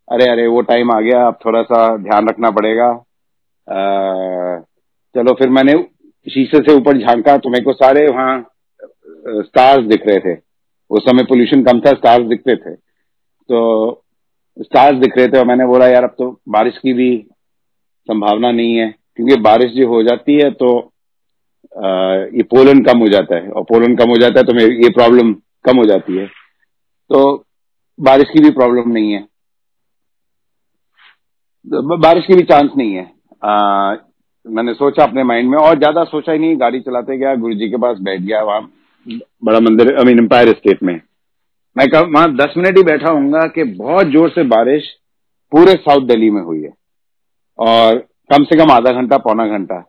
अरे 0.08 0.30
अरे 0.32 0.48
वो 0.48 0.62
टाइम 0.62 0.92
आ 0.92 1.00
गया 1.02 1.26
अब 1.28 1.38
थोड़ा 1.46 1.62
सा 1.64 1.86
ध्यान 1.98 2.28
रखना 2.30 2.52
पड़ेगा 2.52 2.88
आ, 3.68 4.60
चलो 5.16 5.34
फिर 5.34 5.50
मैंने 5.50 5.74
शीशे 6.28 6.60
से 6.60 6.74
ऊपर 6.74 6.98
झांका 7.00 7.38
तो 7.38 7.50
मेरे 7.50 7.64
को 7.64 7.74
सारे 7.74 8.08
वहाँ 8.08 8.40
स्टार्स 9.28 9.86
दिख 9.88 10.08
रहे 10.08 10.20
थे। 10.20 10.36
उस 10.92 11.04
समय 11.04 11.24
पोल्यूशन 11.24 11.64
कम 11.64 11.80
था 11.80 11.92
स्टार्स 11.92 12.26
दिखते 12.28 12.56
थे। 12.56 12.74
तो 12.76 14.04
स्टार्स 14.58 14.98
दिख 14.98 15.18
रहे 15.18 15.28
थे 15.28 15.38
और 15.40 15.46
मैंने 15.46 15.66
बोला 15.68 15.88
यार 15.88 16.04
अब 16.04 16.16
तो 16.20 16.30
बारिश 16.50 16.78
की 16.78 16.94
भी 16.94 17.10
संभावना 18.10 18.52
नहीं 18.52 18.76
है। 18.76 18.90
क्योंकि 19.16 19.36
बारिश 19.42 19.72
जो 19.72 19.88
हो 19.88 20.02
जाती 20.04 20.36
है 20.36 20.50
तो 20.54 20.70
ये 22.32 22.44
पोलन 22.46 22.84
कम 22.84 23.00
हो 23.00 23.08
जाता 23.10 23.36
है। 23.36 23.50
और 23.50 23.64
पोलन 23.64 23.96
कम 23.96 24.10
हो 24.10 24.18
जाता 24.18 24.40
है 24.40 24.46
तो 24.46 24.54
मेरी 24.54 24.84
ये 24.84 24.90
प्रॉब्लम 24.92 25.34
कम 25.66 25.78
हो 25.78 25.86
जाती 25.86 26.18
है। 26.18 26.26
तो 26.26 27.46
बारिश 28.00 28.30
की 28.30 28.44
भी 28.44 28.50
प्रॉब्लम 28.52 28.92
नहीं 28.92 29.12
है। 29.12 29.26
बारिश 32.00 32.26
की 32.28 32.36
भी 32.36 32.44
चांस 32.44 32.72
नहीं 32.78 32.94
है। 32.94 33.04
आ, 33.44 33.96
मैंने 34.46 34.74
सोचा 34.74 35.04
अपने 35.04 35.24
माइंड 35.24 35.50
में, 35.50 35.58
और 35.58 35.78
ज़्यादा 35.78 36.04
सोचा 36.06 36.32
ही 36.32 36.40
नहीं, 36.40 36.60
गाड़ी 36.60 36.80
चलाते 36.80 37.18
गया 37.18 37.36
गुरु 37.36 37.54
जी 37.54 37.70
के 37.70 37.78
पास 37.78 37.98
बैठ 38.00 38.22
गया, 38.22 38.42
वहाँ 38.44 38.70
बड़ा 39.44 39.60
मंदिर 39.62 39.96
आई 39.96 40.06
मीन 40.06 40.20
एम्पायर 40.20 40.50
स्टेट 40.50 40.84
में। 40.84 41.00
मैं 41.76 41.88
कहा, 41.90 42.02
वहाँ 42.02 42.36
दस 42.36 42.54
मिनट 42.58 42.78
ही 42.78 42.84
बैठा 42.84 43.10
हूँ 43.10 43.50
कि 43.50 43.64
बहुत 43.64 44.08
ज़ोर 44.08 44.30
से 44.30 44.44
बारिश 44.50 44.90
पूरे 45.52 45.74
साउथ 45.76 46.08
दिल्ली 46.08 46.30
में 46.30 46.42
हुई 46.42 46.62
है। 46.64 46.74
और 47.60 47.98
कम 48.30 48.44
से 48.44 48.58
कम 48.58 48.72
आधा 48.72 48.92
घंटा, 48.92 49.18
पौना 49.20 49.48
घंटा। 49.48 49.84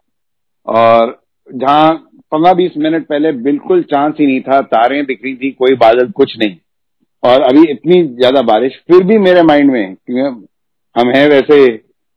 और 0.66 1.18
जहाँ 1.48 1.94
पंद्रह 2.32 2.52
बीस 2.54 2.72
मिनट 2.76 3.06
पहले 3.06 3.32
बिल्कुल 3.34 3.82
चांस 3.84 4.14
ही 4.20 4.26
नहीं 4.26 4.40
था, 4.40 4.60
तारें 4.62 5.04
दिख 5.06 5.20
रही 5.24 5.34
थी, 5.34 5.50
कोई 5.52 5.74
बादल, 5.76 6.10
कुछ 6.10 6.36
नहीं। 6.38 6.56
और 7.22 7.42
अभी 7.42 7.70
इतनी 7.70 8.02
ज़्यादा 8.06 8.42
बारिश, 8.44 8.72
फिर 8.88 9.04
भी 9.04 9.18
मेरे 9.20 9.42
माइंड 9.44 9.70
में 9.70 9.94
क्योंकि 9.96 10.46
हम 10.96 11.10
हैं 11.10 11.28
वैसे 11.28 11.64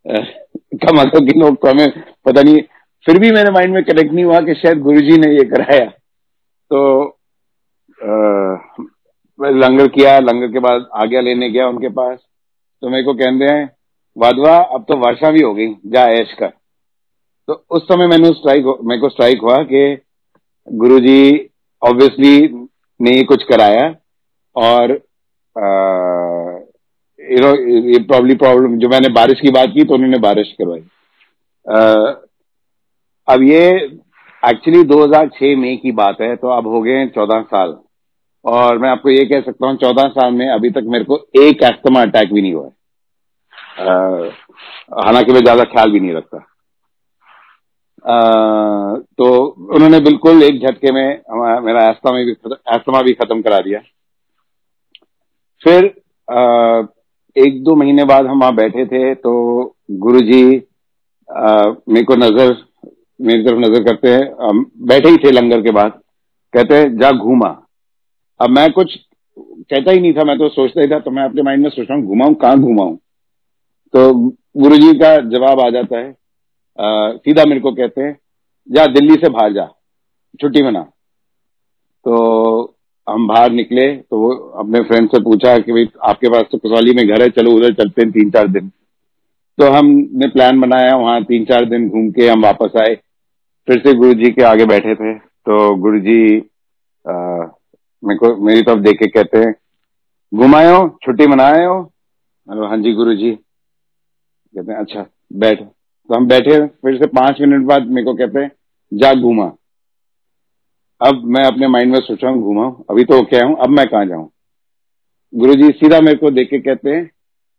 कम 0.05 0.99
अदब 1.01 1.27
के 1.27 1.39
लोग 1.39 1.55
तो 1.55 1.69
हमें 1.69 2.03
पता 2.25 2.41
नहीं। 2.41 2.61
फिर 3.05 3.19
भी 3.19 3.31
मेरे 3.31 3.51
माइंड 3.51 3.73
में 3.73 3.83
कनेक्ट 3.83 4.13
नहीं 4.13 4.25
हुआ 4.25 4.39
कि 4.39 4.53
शायद 4.53 4.79
गुरुजी 4.79 5.17
ने 5.17 5.31
ये 5.31 5.43
कराया। 5.45 5.85
तो 6.71 7.07
आ, 7.99 8.07
लंगर 9.39 9.87
किया 9.87 10.17
लंगर 10.19 10.47
के 10.47 10.59
बाद 10.59 10.87
आज्ञा 10.95 11.21
लेने 11.21 11.49
गया 11.49 11.67
उनके 11.67 11.89
पास। 11.89 12.17
तो 12.81 12.89
मेरे 12.89 13.03
को 13.03 13.13
कहते 13.13 13.45
हैं 13.45 13.69
वादवा 14.17 14.55
अब 14.73 14.85
तो 14.89 14.95
वर्षा 14.97 15.31
भी 15.31 15.41
हो 15.41 15.53
गई 15.53 15.67
जा 15.85 16.03
ऐश 16.11 16.33
कर। 16.33 16.51
तो 17.47 17.53
उस 17.71 17.83
समय 17.83 18.07
मैंने 18.07 18.29
स्ट्राइक 18.29 18.65
मेरे 18.83 19.01
को 19.01 19.09
स्ट्राइक 19.09 19.41
हुआ 19.41 19.63
कि 19.63 19.97
गुरुजी 20.67 21.49
ऑब्वियसली 21.81 22.67
ने 22.99 23.21
कुछ 23.23 23.43
कराया 23.43 23.85
और 24.55 24.91
यू 27.29 27.39
नो 27.39 27.53
ये 27.89 27.99
प्रॉब्ली 28.05 28.35
प्रॉब्लम 28.37 28.77
जो 28.79 28.89
मैंने 28.89 29.09
बारिश 29.13 29.39
की 29.41 29.51
बात 29.51 29.69
की 29.73 29.83
तो 29.83 29.93
उन्होंने 29.93 30.17
बारिश 30.19 30.55
करवाई। 30.61 30.81
अब 33.27 33.43
ये 33.43 33.65
एक्चुअली 34.43 34.83
2006 34.85 35.55
मई 35.57 35.75
की 35.77 35.91
बात 35.93 36.21
है 36.21 36.35
तो 36.35 36.49
अब 36.49 36.67
हो 36.67 36.81
गए 36.81 37.05
चौदह 37.15 37.41
साल। 37.43 37.77
और 38.45 38.77
मैं 38.77 38.89
आपको 38.89 39.09
ये 39.09 39.25
कह 39.25 39.41
सकता 39.41 39.67
हूँ 39.67 39.77
चौदह 39.77 40.07
साल 40.09 40.33
में 40.33 40.47
अभी 40.49 40.69
तक 40.71 40.83
मेरे 40.87 41.03
को 41.05 41.17
एक 41.39 41.63
एस्थमा 41.63 42.01
अटैक 42.01 42.33
भी 42.33 42.41
नहीं 42.41 42.53
हुआ 42.53 42.65
है। 42.65 42.71
हालाँकि 44.99 45.31
मैं 45.31 45.41
ज़्यादा 45.41 45.63
ख्याल 45.65 45.91
भी 45.91 45.99
नहीं 45.99 46.13
रखता। 46.13 46.37
आ, 48.05 48.95
तो 48.95 49.25
उन्होंने 49.75 49.99
बिल्कुल 50.01 50.43
एक 50.43 50.59
झटके 50.61 50.91
में 50.91 51.21
मेरा 51.63 51.81
एस्थमा 51.89 52.11
भी 52.15 52.31
एस्थमा 52.31 53.01
भी 53.01 53.13
खत्म 53.15 53.41
करा 53.41 53.59
दिया। 53.61 53.79
फिर 55.61 55.85
आ, 56.27 56.81
एक 57.39 57.63
दो 57.63 57.75
महीने 57.75 58.03
बाद 58.05 58.25
हम 58.25 58.39
वहाँ 58.39 58.55
बैठे 58.55 58.85
थे 58.85 59.13
तो 59.17 59.31
गुरु 59.99 60.21
जी 60.21 60.43
मेरे 61.89 62.03
को 62.03 62.15
नज़र 62.15 62.55
मेरी 63.19 63.43
तरफ़ 63.43 63.59
नज़र 63.59 63.83
करते 63.83 64.09
हैं। 64.09 64.53
बैठे 64.87 65.09
ही 65.09 65.17
थे 65.17 65.31
लंगर 65.31 65.61
के 65.61 65.71
बाद। 65.71 65.91
कहते 66.53 66.75
हैं 66.75 66.95
जा 66.97 67.11
घूमा। 67.13 67.47
अब 68.39 68.49
मैं 68.49 68.71
कुछ 68.71 68.95
कहता 69.37 69.91
ही 69.91 69.99
नहीं 69.99 70.13
था 70.13 70.23
मैं 70.23 70.37
तो 70.37 70.49
सोचता 70.49 70.81
ही 70.81 70.87
था 70.87 70.99
तो 70.99 71.11
मैं 71.11 71.23
अपने 71.23 71.41
माइंड 71.43 71.63
में 71.63 71.69
सोच 71.69 71.85
रहा 71.89 71.97
हूँ 71.97 72.05
घुमाऊं 72.05 72.33
कहाँ 72.35 72.59
घुमाऊं? 72.59 72.95
तो 73.93 74.13
गुरु 74.57 74.77
जी 74.77 74.93
का 74.99 75.15
जवाब 75.29 75.59
आ 75.59 75.69
जाता 75.69 75.97
है। 75.97 76.09
आ, 76.09 77.11
सीधा 77.13 77.45
मेरे 77.45 77.59
को 77.59 77.71
कहते 77.73 78.01
हैं 78.01 78.17
जा 78.69 78.85
दिल्ली 78.89 79.15
से 79.15 79.29
बाहर 79.29 79.53
जा 79.53 79.67
छुट्टी 80.39 80.63
मना। 80.63 80.81
तो 82.05 82.75
हम 83.09 83.27
बाहर 83.27 83.51
निकले 83.51 83.87
तो 83.95 84.19
वो 84.19 84.29
अपने 84.59 84.81
फ्रेंड 84.83 85.09
से 85.09 85.19
पूछा 85.23 85.57
कि 85.59 85.71
भाई, 85.71 85.89
आपके 86.03 86.29
पास 86.29 86.45
तो 86.51 86.57
कसौली 86.57 86.93
में 86.93 87.07
घर 87.07 87.21
है, 87.21 87.29
चलो 87.29 87.51
उधर 87.51 87.73
चलते 87.73 88.01
हैं 88.01 88.11
तीन 88.11 88.29
चार 88.31 88.47
दिन। 88.49 88.69
तो 89.57 89.69
हमने 89.71 90.27
प्लान 90.29 90.59
बनाया, 90.61 90.95
वहाँ 90.95 91.23
तीन 91.23 91.45
चार 91.45 91.65
दिन 91.69 91.87
घूम 91.89 92.09
के 92.11 92.27
हम 92.27 92.43
वापस 92.43 92.77
आए। 92.79 92.95
फिर 93.67 93.79
से 93.79 93.93
गुरु 93.95 94.13
जी 94.15 94.31
के 94.31 94.43
आगे 94.43 94.65
बैठे 94.65 94.95
थे। 94.95 95.13
तो 95.13 95.75
गुरु 95.77 95.99
जी 95.99 96.19
मेरे 97.05 98.17
को, 98.17 98.35
मेरी 98.37 98.61
तरफ़ 98.61 98.79
देख 98.79 98.97
के 98.99 99.07
कहते 99.09 99.37
हैं 99.39 99.53
घुमाए 100.31 100.73
छुट्टी 101.03 101.27
मनाए 101.27 101.65
हो 101.65 101.79
हाँ 102.47 102.77
जी 102.79 102.93
गुरु 102.93 103.13
जी 103.15 103.31
कहते 103.31 104.71
हैं 104.71 104.79
अच्छा 104.79 105.05
बैठ। 105.33 105.59
तो 105.59 106.15
हम 106.15 106.27
बैठे, 106.27 106.59
फिर 106.59 106.97
से 106.97 107.07
पाँच 107.09 107.41
मिनट 107.41 107.65
बाद 107.67 107.87
मेरे 107.87 108.05
को 108.05 108.13
कहते 108.15 108.39
हैं, 108.39 108.51
जा 108.91 109.13
घूमा। 109.13 109.45
अब 111.01 111.21
मैं 111.25 111.43
अपने 111.43 111.67
माइंड 111.67 111.91
में 111.91 111.99
सोचा 111.99 112.29
हूँ, 112.29 112.41
घूमा 112.43 112.65
अभी 112.89 113.03
तो 113.03 113.21
क्या 113.25 113.43
हूँ, 113.45 113.55
अब 113.57 113.69
मैं 113.69 113.85
कहा 113.87 114.03
जाऊँ? 114.05 114.29
गुरु 115.33 115.53
जी 115.55 115.69
सीधा 115.71 115.99
मेरे 116.01 116.17
को 116.17 116.31
देख 116.31 116.49
के 116.49 116.59
कहते 116.59 116.89
हैं, 116.89 117.09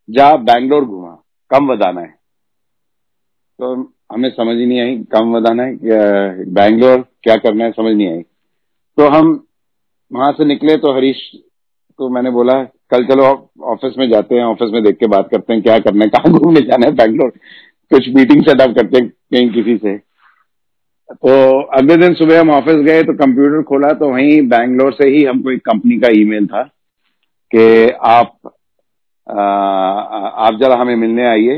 जा 0.09 0.35
बैंगलोर 0.39 0.85
घूमा, 0.85 1.17
कम 1.51 1.69
बताना 1.69 2.01
है। 2.01 2.09
तो 3.59 3.75
हमें 4.13 4.29
समझ 4.31 4.57
नहीं 4.57 4.81
आई, 4.81 4.97
कम 5.13 5.33
बताना 5.33 5.63
है 5.63 6.45
बैंगलोर, 6.51 7.05
क्या 7.23 7.37
करना 7.37 7.65
है, 7.65 7.71
समझ 7.73 7.95
नहीं 7.95 8.09
आई। 8.09 8.23
तो 8.99 9.09
हम 9.09 9.33
वहाँ 10.11 10.33
से 10.33 10.45
निकले 10.45 10.77
तो 10.77 10.93
हरीश 10.97 11.31
को 11.99 12.09
मैंने 12.09 12.31
बोला, 12.31 12.63
कल 12.91 13.05
चलो 13.07 13.25
ऑफ़िस 13.65 13.95
में 13.99 14.09
जाते 14.11 14.35
हैं, 14.35 14.45
ऑफ़िस 14.45 14.71
में 14.73 14.83
देख 14.85 14.97
के 14.97 15.07
बात 15.07 15.29
करते 15.31 15.53
हैं, 15.53 15.63
क्या 15.63 15.79
करना 15.79 16.05
है, 16.05 16.11
कहाँ 16.11 16.33
घूमने 16.33 16.61
जाना 16.61 16.87
है, 16.87 16.93
बैंगलोर? 16.93 17.31
कुछ 17.91 18.09
मीटिंग 18.09 18.43
सेटअप 18.43 18.75
करते 18.77 18.99
हैं, 18.99 19.09
कहीं 19.09 19.51
किसी 19.53 19.77
से। 19.77 19.97
तो 21.11 21.61
अगले 21.79 21.97
दिन 21.97 22.15
सुबह 22.15 22.41
हम 22.41 22.51
ऑफ़िस 22.51 22.77
गए 22.87 23.03
तो 23.05 23.13
कंप्यूटर 23.17 23.63
खोला 23.63 23.93
तो 23.93 24.09
वहीं 24.09 24.41
बैंगलोर 24.49 24.93
से 24.93 25.09
ही 25.09 25.25
हमको 25.25 25.51
एक 25.51 25.61
कंपनी 25.61 25.99
का 26.01 26.09
ईमेल 26.19 26.47
था 26.47 26.63
कि 27.51 27.91
आप 28.09 28.37
आ, 29.27 29.43
आप 30.47 30.59
जरा 30.61 30.77
हमें 30.77 30.97
मिलने 30.97 31.27
आइए। 31.27 31.57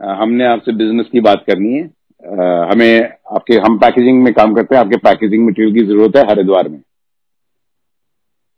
हमने 0.00 0.44
आपसे 0.46 0.72
बिज़नेस 0.72 1.06
की 1.12 1.20
बात 1.20 1.42
करनी 1.46 1.72
है। 1.74 1.82
आ, 1.82 2.72
हमें 2.72 3.08
आपके 3.34 3.54
हम 3.56 3.78
पैकेजिंग 3.78 4.22
में 4.22 4.32
काम 4.34 4.54
करते 4.54 4.74
हैं। 4.74 4.82
आपके 4.82 4.96
पैकेजिंग 4.98 5.46
मटेरियल 5.46 5.74
की 5.74 5.84
ज़रूरत 5.86 6.16
है 6.16 6.22
हरिद्वार 6.30 6.68
में। 6.68 6.80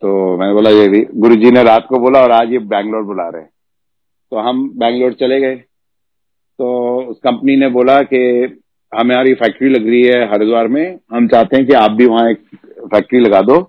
तो 0.02 0.36
मैंने 0.38 0.52
बोला 0.54 0.70
ये 0.70 0.88
भी 0.88 1.00
गुरु 1.16 1.36
जी 1.36 1.50
ने 1.50 1.62
रात 1.64 1.86
को 1.88 1.98
बोला 2.00 2.20
और 2.20 2.32
आज 2.32 2.52
ये 2.52 2.58
बैंगलोर 2.68 3.02
बुला 3.04 3.28
रहे 3.28 3.42
तो 3.42 4.38
हम 4.38 4.68
बैंगलोर 4.78 5.12
चले 5.20 5.40
गए। 5.40 5.56
तो 5.56 6.66
उस 7.10 7.18
कंपनी 7.24 7.56
ने 7.56 7.68
बोला 7.70 8.00
कि 8.04 8.46
हमारी 8.92 9.34
फैक्ट्री 9.34 9.68
लग 9.68 9.86
रही 9.88 10.02
है 10.02 10.24
हरिद्वार 10.30 10.68
में। 10.68 10.98
हम 11.12 11.26
चाहते 11.28 11.56
हैं 11.56 11.66
कि 11.66 11.72
आप 11.74 11.90
भी 11.92 12.06
वहाँ 12.06 12.30
एक 12.30 12.44
फैक्ट्री 12.86 13.20
लगा 13.20 13.40
दो 13.42 13.60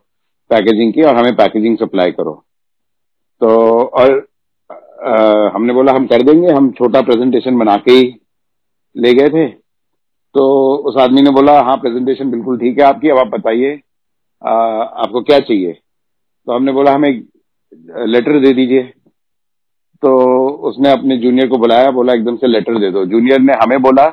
पैकेजिंग 0.51 0.94
की 0.94 1.01
और 1.01 1.16
हमें 1.16 1.36
पैकेजिंग 1.36 1.78
सप्लाई 1.78 2.12
करो। 2.12 2.34
तो 3.42 3.50
और 3.84 4.28
आ, 5.01 5.50
हमने 5.50 5.74
बोला 5.74 5.92
हम 5.94 6.06
कर 6.08 6.22
देंगे 6.24 6.54
हम 6.54 6.72
छोटा 6.72 7.01
प्रेजेंटेशन 7.01 7.58
बना 7.58 7.75
के 7.78 7.92
ही 7.92 8.04
ले 8.96 9.13
गए 9.13 9.30
थे। 9.30 9.48
तो 10.36 10.44
उस 10.90 10.98
आदमी 11.01 11.22
ने 11.22 11.32
बोला 11.32 11.60
हाँ 11.62 11.75
प्रेजेंटेशन 11.78 12.32
बिल्कुल 12.32 12.58
ठीक 12.60 12.80
है 12.80 12.86
आपकी 12.86 13.10
अब 13.10 13.18
आप 13.18 13.28
बताइए 13.30 13.74
आपको 14.42 15.22
क्या 15.22 15.40
चाहिए? 15.40 15.74
तो 15.74 16.51
हमने 16.51 16.72
बोला 16.72 16.92
हमें 16.92 17.12
लेटर 18.08 18.40
दे 18.40 18.54
दीजिए। 18.54 18.84
तो 20.04 20.13
उसने 20.70 20.92
अपने 20.92 21.18
जूनियर 21.18 21.48
को 21.48 21.58
बुलाया 21.58 21.92
बोला 21.92 22.13
एकदम 22.13 22.36
से 22.36 22.48
लेटर 22.48 22.80
दे 22.80 22.92
दो। 22.92 23.06
जूनियर 23.06 23.40
ने 23.40 23.54
हमें 23.63 23.82
बोला 23.82 24.08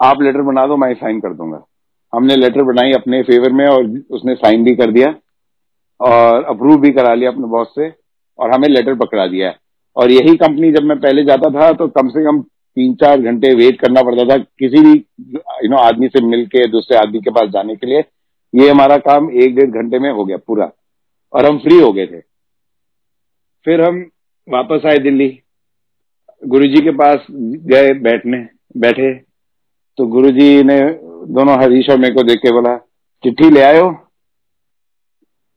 आप 0.00 0.22
लेटर 0.22 0.42
बना 0.42 0.66
दो, 0.66 0.76
मैं 0.76 0.94
साइन 0.94 1.20
कर 1.20 1.34
दूँगा। 1.34 1.64
हमने 2.12 2.36
लेटर 2.36 2.62
बनाई 2.62 2.92
अपने 2.92 3.22
फेवर 3.22 3.52
में 3.52 3.66
और 3.66 3.84
उसने 4.10 4.34
साइन 4.34 4.64
भी 4.64 4.74
कर 4.76 4.90
दिया 4.92 5.14
और 6.00 6.44
अप्रूव 6.44 6.80
भी 6.80 6.90
करा 6.92 7.14
लिया 7.14 7.30
अपने 7.30 7.46
बॉस 7.48 7.72
से 7.74 7.92
और 8.38 8.52
हमें 8.52 8.68
लेटर 8.68 8.94
पकड़ा 8.96 9.26
दिया 9.26 9.52
और 9.96 10.10
यही 10.10 10.36
कंपनी 10.36 10.70
जब 10.72 10.82
मैं 10.82 10.98
पहले 11.00 11.24
जाता 11.24 11.50
था 11.50 11.72
तो 11.72 11.86
कम 11.88 12.08
से 12.08 12.24
कम 12.24 12.40
तीन 12.76 12.94
चार 12.94 13.20
घंटे 13.20 13.54
वेट 13.54 13.80
करना 13.80 14.02
पड़ता 14.02 14.24
था 14.30 14.36
किसी 14.58 14.80
भी 14.82 14.92
यू 14.92 15.68
नो 15.70 15.76
आदमी 15.78 16.08
से 16.08 16.24
मिलके, 16.26 16.66
दूसरे 16.68 16.96
आदमी 16.98 17.20
के 17.20 17.30
पास 17.30 17.48
जाने 17.48 17.76
के 17.76 17.86
लिए। 17.86 18.00
ये 18.54 18.68
हमारा 18.70 18.96
काम 19.00 19.30
एक 19.32 19.54
डेढ़ 19.56 19.70
घंटे 19.72 19.98
में 19.98 20.10
हो 20.12 20.24
गया 20.24 20.36
पूरा 20.36 20.70
और 21.32 21.44
हम 21.44 21.58
फ्री 21.58 21.78
हो 21.80 21.92
गए 21.92 22.06
थे। 22.06 22.20
फिर 23.66 23.80
हम 23.80 24.00
वापस 24.48 24.86
आए 24.86 24.98
दिल्ली। 24.98 25.28
गुरुजी 26.42 26.82
के 26.82 26.90
पास 26.92 27.26
गए 27.30 27.92
बैठने, 28.00 28.46
बैठे। 28.76 29.12
तो 29.98 30.06
गुरुजी 30.06 30.62
ने 30.64 30.80
दोनों 31.34 31.58
हरीश 31.62 31.90
और 31.90 31.98
मेरे 31.98 32.14
को 32.14 32.22
देख 32.22 32.38
के 32.38 32.52
बोला 32.52 32.76
चिट्ठी 33.24 33.50
ले 33.50 33.60
आयो 33.62 33.84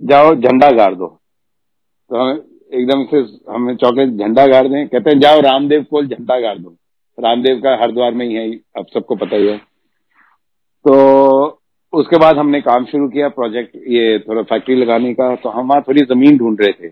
जाओ 0.01 0.33
झंडा 0.35 0.69
गाड़ 0.71 0.93
दो। 0.95 1.07
तो 1.07 2.17
हम 2.17 2.37
एकदम 2.73 3.03
से 3.05 3.17
हमें 3.51 3.75
चौके 3.75 4.05
झंडा 4.17 4.45
गाड़ 4.47 4.67
दें? 4.67 4.87
कहते 4.87 5.09
हैं 5.09 5.19
जाओ 5.19 5.39
रामदेव 5.41 5.85
को 5.91 6.03
झंडा 6.03 6.39
गाड़ 6.39 6.57
दो। 6.57 6.75
रामदेव 7.17 7.59
का 7.59 7.75
हरिद्वार 7.81 8.13
में 8.13 8.25
ही 8.25 8.33
है 8.33 8.51
अब 8.77 8.85
सबको 8.93 9.15
पता 9.15 9.35
ही 9.35 9.47
है। 9.47 9.57
तो 10.85 10.93
उसके 11.93 12.17
बाद 12.17 12.37
हमने 12.37 12.61
काम 12.61 12.85
शुरू 12.85 13.07
किया 13.09 13.27
प्रोजेक्ट 13.29 13.75
ये 13.87 14.19
थोड़ा 14.19 14.41
फैक्ट्री 14.43 14.75
लगाने 14.75 15.13
का। 15.13 15.33
तो 15.35 15.49
हम 15.49 15.67
वहाँ 15.67 15.81
थोड़ी 15.81 16.01
ज़मीन 16.05 16.37
ढूंढ 16.37 16.61
रहे 16.61 16.71
थे। 16.73 16.91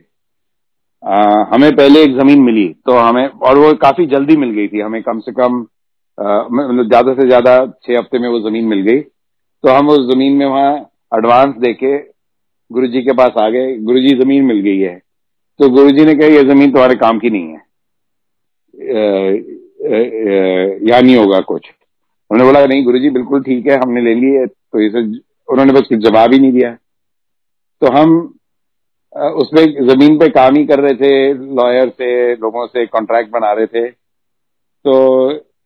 आ, 1.04 1.44
हमें 1.54 1.72
पहले 1.76 2.04
एक 2.04 2.18
ज़मीन 2.18 2.42
मिली 2.42 2.68
तो 2.86 2.98
हमें 3.00 3.28
और 3.28 3.58
वो 3.58 3.74
काफ़ी 3.78 4.06
जल्दी 4.08 4.38
मिल 4.38 4.52
गई 4.52 4.68
थी। 4.68 4.80
हमें 4.82 5.02
कम 5.04 5.20
से 5.20 5.32
कम 5.32 5.66
मतलब 6.18 6.88
ज़्यादा 6.88 7.14
से 7.14 7.26
ज़्यादा 7.28 7.56
छह 7.84 7.98
हफ़्ते 7.98 8.20
में 8.20 8.28
वो 8.30 8.40
ज़मीन 8.40 8.66
मिल 8.66 8.82
गई। 8.82 9.00
तो 9.00 9.70
हम 9.70 9.90
उस 9.90 10.14
ज़मीन 10.14 10.34
में 10.34 10.46
वहाँ 10.46 10.76
एडवांस 11.12 11.56
देके 11.58 11.98
गुरु 12.72 12.88
जी 12.88 13.02
के 13.02 13.14
पास 13.14 13.34
आ 13.38 13.50
गए 13.50 13.76
गुरु 13.80 14.00
जी 14.00 14.16
ज़मीन 14.20 14.46
मिल 14.46 14.60
गई 14.62 14.80
है। 14.80 14.96
तो 15.60 15.70
गुरु 15.70 15.92
जी 15.92 16.06
ने 16.06 16.16
कहा, 16.16 16.28
ये 16.28 16.44
ज़मीन 16.44 16.72
तुम्हारे 16.72 16.96
काम 16.96 17.20
की 17.20 17.30
नहीं 17.30 17.48
है। 17.48 17.64
या 20.90 21.00
नहीं 21.02 21.16
होगा 21.16 21.40
कुछ? 21.42 21.70
उन्होंने 22.32 22.52
बोला, 22.52 22.66
नहीं 22.66 22.84
गुरु 22.86 23.00
जी 23.00 23.10
बिल्कुल 23.10 23.44
ठीक 23.44 23.68
है, 23.68 23.78
हमने 23.80 24.02
ले 24.02 24.14
ली 24.16 24.32
है। 24.32 24.46
तो 24.46 24.80
इसे 24.82 25.00
उन्होंने 25.50 25.74
बस 25.74 25.88
कुछ 25.90 26.00
जवाब 26.00 26.34
ही 26.34 26.40
नहीं 26.40 26.52
दिया। 26.52 26.72
तो 27.82 27.92
हम 27.92 28.16
उसमें 29.36 29.64
ज़मीन 29.88 30.18
पे 30.20 30.30
काम 30.30 30.56
ही 30.56 30.66
कर 30.66 30.80
रहे 30.80 30.94
थे, 30.96 31.34
लॉयर 31.34 31.90
से, 31.90 32.36
लोगों 32.36 32.66
से 32.68 32.86
कॉन्ट्रैक्ट 32.88 33.32
बना 33.32 33.52
रहे 33.54 33.66
थे। 33.68 33.90
तो 33.90 34.94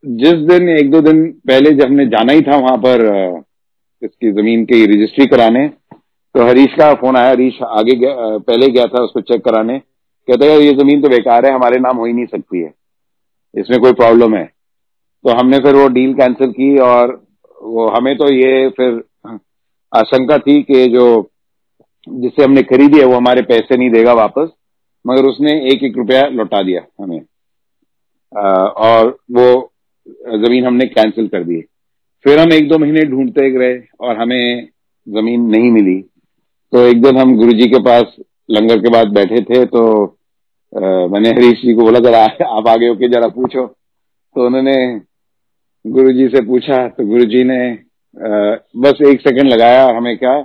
जिस 0.03 0.33
दिन 0.49 0.69
एक 0.69 0.89
दो 0.91 0.99
दिन 1.01 1.25
पहले 1.47 1.71
जब 1.71 1.85
हमने 1.85 2.05
जाना 2.05 2.33
ही 2.33 2.41
था 2.41 2.57
वहाँ 2.57 2.77
पर 2.77 3.01
इसकी 4.01 4.31
ज़मीन 4.31 4.63
की 4.65 4.85
रजिस्ट्री 4.85 5.25
कराने 5.27 5.67
तो 6.35 6.45
हरीश 6.47 6.73
का 6.73 6.93
फ़ोन 6.93 7.15
आया 7.15 7.29
हरीश 7.29 7.57
आगे 7.63 7.95
गया, 7.95 8.13
पहले 8.37 8.67
गया 8.67 8.85
था 8.85 9.01
उसको 9.03 9.21
चेक 9.21 9.43
कराने। 9.45 9.77
कहते 9.79 10.45
हैं 10.45 10.57
ये 10.59 10.73
ज़मीन 10.73 11.01
तो 11.01 11.09
बेकार 11.09 11.45
है 11.45 11.53
हमारे 11.53 11.79
नाम 11.79 11.97
हो 11.97 12.05
ही 12.05 12.13
नहीं 12.13 12.25
सकती 12.25 12.61
है। 12.61 12.73
इसमें 13.53 13.79
कोई 13.81 13.93
प्रॉब्लम 13.93 14.35
है। 14.35 14.43
तो 14.45 15.37
हमने 15.39 15.57
फिर 15.59 15.75
वो 15.75 15.87
डील 15.87 16.13
कैंसिल 16.13 16.51
की 16.51 16.77
और 16.79 17.13
वो 17.61 17.87
हमें 17.89 18.15
तो 18.17 18.31
ये 18.33 18.69
फिर 18.77 19.01
आशंका 19.91 20.37
थी 20.37 20.61
कि 20.63 20.85
जो 20.87 21.07
जिससे 22.07 22.43
हमने 22.43 22.63
खरीदी 22.63 22.99
है 22.99 23.05
वो 23.05 23.15
हमारे 23.15 23.41
पैसे 23.41 23.77
नहीं 23.77 23.89
देगा 23.89 24.13
वापस 24.13 24.49
मगर 25.05 25.25
उसने 25.25 25.55
एक 25.71 25.83
एक 25.83 25.97
रुपया 25.97 26.27
लौटा 26.29 26.61
दिया 26.63 26.81
हमें। 27.01 27.19
आ, 28.33 28.41
और 28.63 29.17
वो 29.31 29.71
ज़मीन 30.37 30.65
हमने 30.65 30.85
कैंसिल 30.87 31.27
कर 31.27 31.43
दी। 31.43 31.61
फिर 32.25 32.39
हम 32.39 32.53
एक 32.53 32.67
दो 32.69 32.77
महीने 32.77 33.03
ढूंढते 33.05 33.49
गए 33.51 33.73
और 33.99 34.17
हमें 34.17 34.67
ज़मीन 35.07 35.49
नहीं 35.51 35.71
मिली। 35.71 35.99
तो 36.73 36.85
एक 36.85 37.01
दिन 37.01 37.17
हम 37.17 37.35
गुरु 37.37 37.53
जी 37.53 37.67
के 37.67 37.79
पास 37.83 38.15
लंगर 38.51 38.79
के 38.79 38.89
बाद 38.89 39.13
बैठे 39.13 39.41
थे 39.43 39.65
तो 39.67 39.83
आ, 40.73 40.81
मैंने 41.07 41.29
हरीश 41.31 41.61
जी 41.61 41.73
को 41.73 41.81
बोला 41.81 41.99
जरा 41.99 42.23
आप 42.49 42.67
आगे 42.67 42.87
होके 42.87 43.07
जरा 43.09 43.27
पूछो। 43.29 43.65
तो 43.65 44.45
उन्होंने 44.45 44.75
गुरु 45.85 46.11
जी 46.13 46.27
से 46.29 46.41
पूछा 46.47 46.87
तो 46.87 47.05
गुरु 47.07 47.25
जी 47.25 47.43
ने 47.43 47.59
आ, 47.71 48.55
बस 48.77 49.01
एक 49.07 49.21
सेकंड 49.21 49.53
लगाया 49.53 49.85
हमें 49.97 50.17
क्या 50.17 50.41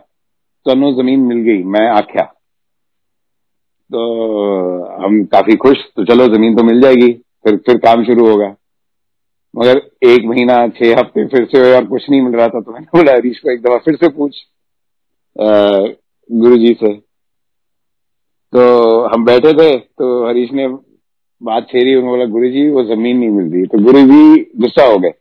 तनु 0.67 0.93
ज़मीन 0.95 1.21
मिल 1.23 1.39
गई 1.43 1.63
मैं 1.73 1.87
आख्या 1.91 2.23
तो 3.91 4.03
हम 5.05 5.23
काफ़ी 5.33 5.57
खुश 5.57 5.79
तो 5.97 6.05
चलो 6.05 6.27
ज़मीन 6.29 6.57
तो 6.57 6.63
मिल 6.65 6.81
जाएगी 6.81 7.13
फिर 7.45 7.57
फिर 7.67 7.79
काम 7.79 8.05
शुरू 8.05 8.29
होगा। 8.29 8.55
मगर 9.55 9.81
एक 10.05 10.25
महीना, 10.27 10.57
छह 10.69 10.99
हफ़्ते 10.99 11.27
फिर 11.29 11.45
से 11.47 11.61
और 11.75 11.85
कुछ 11.87 12.09
नहीं 12.11 12.21
मिल 12.23 12.35
रहा 12.37 12.49
था 12.49 12.61
तो 12.61 12.73
मैंने 12.73 12.87
बोला, 12.97 13.13
हरीश 13.13 13.39
को 13.39 13.53
एक 13.53 13.61
दफ़ा 13.63 13.77
फिर 13.85 13.97
से 13.97 14.09
पूछ 14.11 14.45
गुरु 16.31 16.57
जी 16.59 16.73
से। 16.75 16.93
तो 18.53 18.63
हम 19.05 19.25
बैठे 19.25 19.53
थे 19.55 19.77
तो 19.79 20.27
हरीश 20.27 20.51
ने 20.53 20.67
बात 20.69 21.67
छेड़ी, 21.71 21.95
उन्होंने 21.95 22.17
बोला 22.17 22.25
गुरु 22.33 22.49
जी 22.51 22.69
वो 22.71 22.83
ज़मीन 22.85 23.17
नहीं 23.19 23.31
मिल 23.31 23.53
रही। 23.53 23.67
तो 23.67 23.79
गुरु 23.85 24.03
जी 24.03 24.41
गुस्सा 24.61 24.85
हो 24.87 24.99
गए 24.99 25.13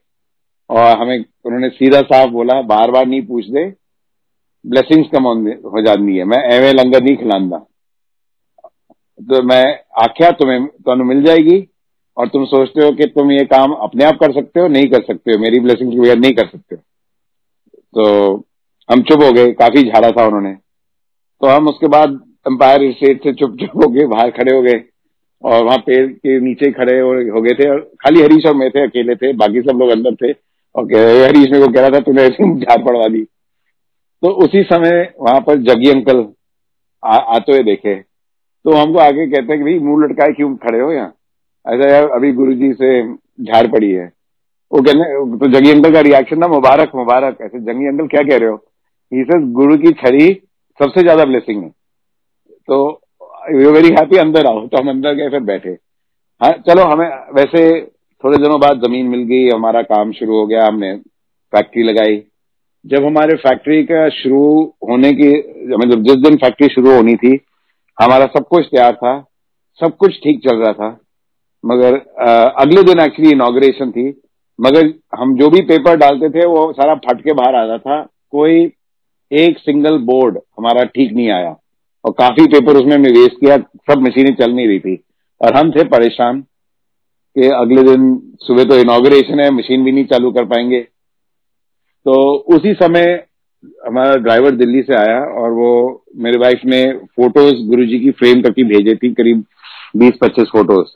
और 0.70 0.98
हमें, 0.98 1.18
उन्होंने 1.46 1.70
सीधा 1.72 2.02
साफ़ 2.04 2.30
बोला, 2.32 2.62
बार 2.63 2.92
बार 2.92 3.06
नहीं 3.08 3.22
पूछ 3.28 3.46
दे 3.48 3.66
ब्लेसिंग्स 4.66 5.08
कम 5.12 5.24
हो 5.68 5.82
जाती 5.82 6.18
है। 6.18 6.24
मैं 6.25 6.38
एवे 6.52 6.72
लंगर 6.74 7.04
नहीं 7.04 7.16
खिलांदा 7.18 7.58
तो 9.20 9.42
मैं 9.44 9.63
आख्या, 10.04 10.30
तुम्हें 10.32 10.66
तो 10.66 10.96
मिल 11.04 11.24
जाएगी? 11.24 11.60
और 12.17 12.27
तुम 12.27 12.46
सोचते 12.46 12.86
हो 12.86 12.91
कि 12.91 13.05
तुम 13.05 13.32
ये 13.32 13.46
काम 13.46 13.72
अपने 13.72 14.03
आप 14.03 14.13
कर 14.13 14.34
सकते 14.34 14.60
हो, 14.60 14.67
नहीं 14.67 14.88
कर 14.88 15.01
सकते 15.01 15.32
हो। 15.32 15.39
मेरी 15.39 15.60
ब्लेसिंग 15.60 15.91
के 15.91 16.00
बगैर 16.00 16.17
नहीं 16.17 16.34
कर 16.34 16.46
सकते 16.46 16.75
हो। 16.75 16.82
तो 17.96 18.36
हम 18.91 19.01
चुप 19.01 19.24
हो 19.24 19.32
गए, 19.32 19.51
काफ़ी 19.51 19.84
झाड़ा 19.84 20.12
था 20.12 20.25
उन्होंने। 20.25 20.53
तो 21.41 21.48
हम 21.48 21.67
उसके 21.67 21.88
बाद 21.88 22.10
एम्पायर 22.48 22.91
स्टेट 22.91 23.24
से 23.24 23.34
चुप 23.34 23.58
चुप 23.60 23.70
हो 23.75 23.89
गए, 23.89 24.05
बाहर 24.05 24.32
खड़े 24.32 24.51
हो 24.51 24.62
गए 24.62 24.84
और 25.43 25.63
वहाँ 25.63 25.77
पेड़ 25.77 26.08
के 26.08 26.39
नीचे 26.39 26.72
खड़े 26.72 27.00
हो 27.00 27.41
गए 27.41 27.53
थे 27.53 27.70
और 27.70 27.79
खाली 27.79 28.22
हरीश 28.22 28.46
और 28.46 28.55
मैं 28.55 28.70
थे, 28.72 28.84
अकेले 28.84 29.15
थे, 29.15 29.34
बाकी 29.34 29.62
सब 29.62 29.77
लोग 29.77 29.89
अंदर 29.89 30.15
थे। 30.15 30.32
और 30.75 30.84
हरीश, 31.25 31.51
मेरे 31.51 31.65
को 31.65 31.74
कह 31.74 31.82
रहा 31.82 31.89
था 31.89 32.00
तूने 32.00 32.22
ऐसे 32.22 32.60
झाड़ 32.60 32.84
पड़वा 32.84 33.08
दी। 33.08 33.24
तो 34.22 34.27
उसी 34.27 34.63
समय 34.63 35.13
वहाँ 35.22 35.41
पर 35.41 35.55
जगी 35.55 35.89
अंकल 35.89 36.27
आते 37.05 37.51
हुए 37.51 37.63
देखे। 37.63 37.96
तो 38.65 38.74
हमको 38.74 39.00
आगे 39.00 39.27
कहते 39.27 39.53
हैं 39.53 39.58
कि, 39.58 39.63
भाई, 39.63 39.79
मुँह 39.79 40.05
लटकाए 40.05 40.32
क्यों 40.32 40.55
खड़े 40.55 40.79
हो 40.79 40.91
यहाँ? 40.91 41.13
ऐसा 41.65 41.89
यार 41.89 42.10
अभी 42.12 42.32
गुरु 42.34 42.53
जी 42.55 42.72
से 42.74 42.91
झाड़ 43.43 43.65
पड़ी 43.67 43.91
है, 43.91 44.05
वो 44.72 44.82
कहने 44.82 45.38
तो 45.38 45.48
जंगी 45.50 45.72
अंकल 45.72 45.93
का 45.93 46.00
रिएक्शन 46.01 46.39
ना 46.39 46.48
मुबारक 46.50 46.91
मुबारक, 46.96 47.38
ऐसे 47.41 47.60
जंगी 47.62 47.88
अंकल 47.88 48.08
क्या 48.08 48.22
कह 48.24 48.38
रहे 48.38 48.50
हो? 48.50 48.58
से 49.12 49.39
गुरु 49.53 49.77
की 49.77 49.91
छड़ी 49.96 50.27
सबसे 50.79 51.01
ज़्यादा 51.01 51.25
ब्लेसिंग 51.25 51.63
है. 51.63 51.70
तो 51.70 53.01
यू 53.53 53.72
वेरी 53.72 53.89
हैप्पी 53.91 54.17
अंदर 54.17 54.46
आओ 54.48 54.65
तो 54.67 54.77
हम 54.77 54.89
अंदर 54.89 55.13
गए, 55.13 55.29
फिर 55.29 55.39
बैठे। 55.41 55.70
हाँ 56.41 56.51
चलो, 56.67 56.84
हमें 56.84 57.08
वैसे 57.36 57.82
थोड़े 58.24 58.38
दिनों 58.38 58.60
बाद 58.60 58.82
ज़मीन 58.82 59.08
मिल 59.08 59.24
गई, 59.24 59.50
हमारा 59.50 59.82
काम 59.84 60.12
शुरू 60.13 60.38
हो 60.38 60.46
गया, 60.48 60.65
हमने 60.65 60.96
फैक्ट्री 61.53 61.84
लगाई। 61.84 62.22
जब 62.86 63.05
हमारे 63.05 63.36
फैक्ट्री 63.38 63.84
का 63.84 64.08
शुरू 64.12 64.41
होने 64.84 65.12
की 65.13 65.32
मतलब 65.75 66.03
जिस 66.03 66.17
दिन 66.20 66.38
फैक्ट्री 66.38 66.67
शुरू 66.70 66.91
होनी 66.91 67.15
थी, 67.15 67.39
हमारा 67.98 68.25
सब 68.27 68.48
कुछ 68.48 68.65
तैयार 68.65 68.93
था, 68.96 69.20
सब 69.82 69.96
कुछ 69.98 70.20
ठीक 70.24 70.39
चल 70.43 70.55
रहा 70.58 70.74
था। 70.74 70.89
मगर 71.63 71.96
अगले 72.60 72.84
दिन 72.84 73.00
एक्चुअली 73.00 73.32
इनाग्रेशन 73.32 73.91
थी। 73.91 74.08
मगर 74.60 74.93
हम 75.15 75.36
जो 75.38 75.50
भी 75.50 75.62
पेपर 75.62 75.96
डालते 75.98 76.29
थे, 76.29 76.46
वो 76.46 76.72
सारा 76.74 76.96
फट 76.96 77.22
के 77.22 77.34
बाहर 77.34 77.55
आ 77.55 77.63
रहा 77.65 77.77
था। 77.77 78.01
कोई 78.32 78.72
एक 79.32 79.58
सिंगल 79.58 79.98
बोर्ड 79.98 80.38
हमारा 80.58 80.84
ठीक 80.84 81.12
नहीं 81.13 81.29
आया। 81.29 81.55
और 82.05 82.12
काफ़ी 82.12 82.46
पेपर 82.48 82.77
उसमें 82.77 82.96
हमने 82.96 83.12
वेस्ट 83.12 83.39
किया। 83.39 83.58
सब 83.58 84.01
मशीनें 84.01 84.34
चल 84.36 84.51
नहीं 84.51 84.67
रही 84.67 84.79
थी। 84.79 85.03
और 85.41 85.55
हम 85.55 85.72
थे 85.72 85.84
परेशान 85.84 86.41
कि 87.36 87.48
अगले 87.48 87.84
दिन 87.84 88.22
सुबह 88.41 88.63
तो 88.63 88.77
इनाग्रेशन 88.79 89.39
है 89.39 89.50
मशीन 89.51 89.84
भी 89.84 89.91
नहीं 89.91 90.05
चालू 90.05 90.32
कर 90.32 90.46
पाएँगे। 90.46 90.79
तो 92.05 92.13
उसी 92.55 92.74
समय 92.74 93.25
हमारा 93.88 94.15
ड्राइवर 94.15 94.51
दिल्ली 94.51 94.82
से 94.82 94.96
आया 94.96 95.20
और 95.41 95.51
वो 95.51 96.03
मेरे 96.15 96.38
वाइफ 96.38 96.62
ने 96.65 96.82
फ़ोटोज़ 96.93 97.55
गुरुजी 97.67 98.00
की 98.00 98.12
फ्रेम 98.12 98.41
करके 98.41 98.63
भेजे 98.63 98.96
थी, 98.96 99.13
करीब 99.13 99.43
20-25 99.98 100.48
फ़ोटोज़ 100.48 100.88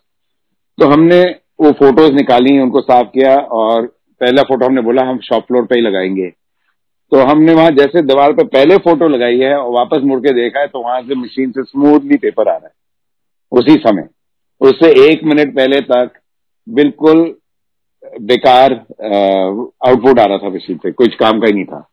तो 0.78 0.88
हमने 0.88 1.22
वो 1.62 1.72
फ़ोटोज़ 1.74 2.14
निकाली, 2.14 2.60
उनको 2.60 2.82
साफ़ 2.82 3.08
किया 3.10 3.36
और 3.36 3.86
पहला 4.22 4.42
फ़ोटो 4.44 4.66
हमने 4.66 4.82
बोला, 4.82 5.04
हम 5.04 5.20
शॉप 5.20 5.44
फ्लोर 5.48 5.66
पे 5.66 5.76
ही 5.76 5.82
लगाएँगे। 5.82 6.30
तो 7.12 7.20
हमने 7.22 7.54
वहाँ 7.54 7.72
जैसे 7.72 8.02
दीवार 8.02 8.34
पे 8.34 8.44
पहले 8.46 8.78
फ़ोटो 8.78 9.08
लगाई 9.08 9.38
है 9.40 9.54
और 9.56 9.72
वापस 9.74 10.02
मुड़ 10.04 10.20
के 10.20 10.34
देखा 10.34 10.60
है 10.60 10.68
तो 10.68 10.82
वहाँ 10.84 11.02
से 11.02 11.16
मशीन 11.16 11.52
से 11.52 11.64
स्मूथली 11.64 12.18
पेपर 12.18 12.48
आ 12.48 12.52
रहा 12.52 12.66
है, 12.66 12.74
उसी 13.52 13.76
समय। 13.80 14.08
उससे 14.62 14.90
एक 15.04 15.24
मिनट 15.24 15.56
पहले 15.56 15.80
तक 15.84 16.12
बिल्कुल 16.68 17.24
बेकार 18.24 18.74
आउटपुट 18.74 20.20
आ 20.20 20.26
रहा 20.26 20.38
था 20.38 20.50
मशीन 20.50 20.78
से, 20.78 20.92
कुछ 20.92 21.16
काम 21.16 21.40
का 21.40 21.48
ही 21.48 21.54
नहीं 21.54 21.66
था। 21.66 21.88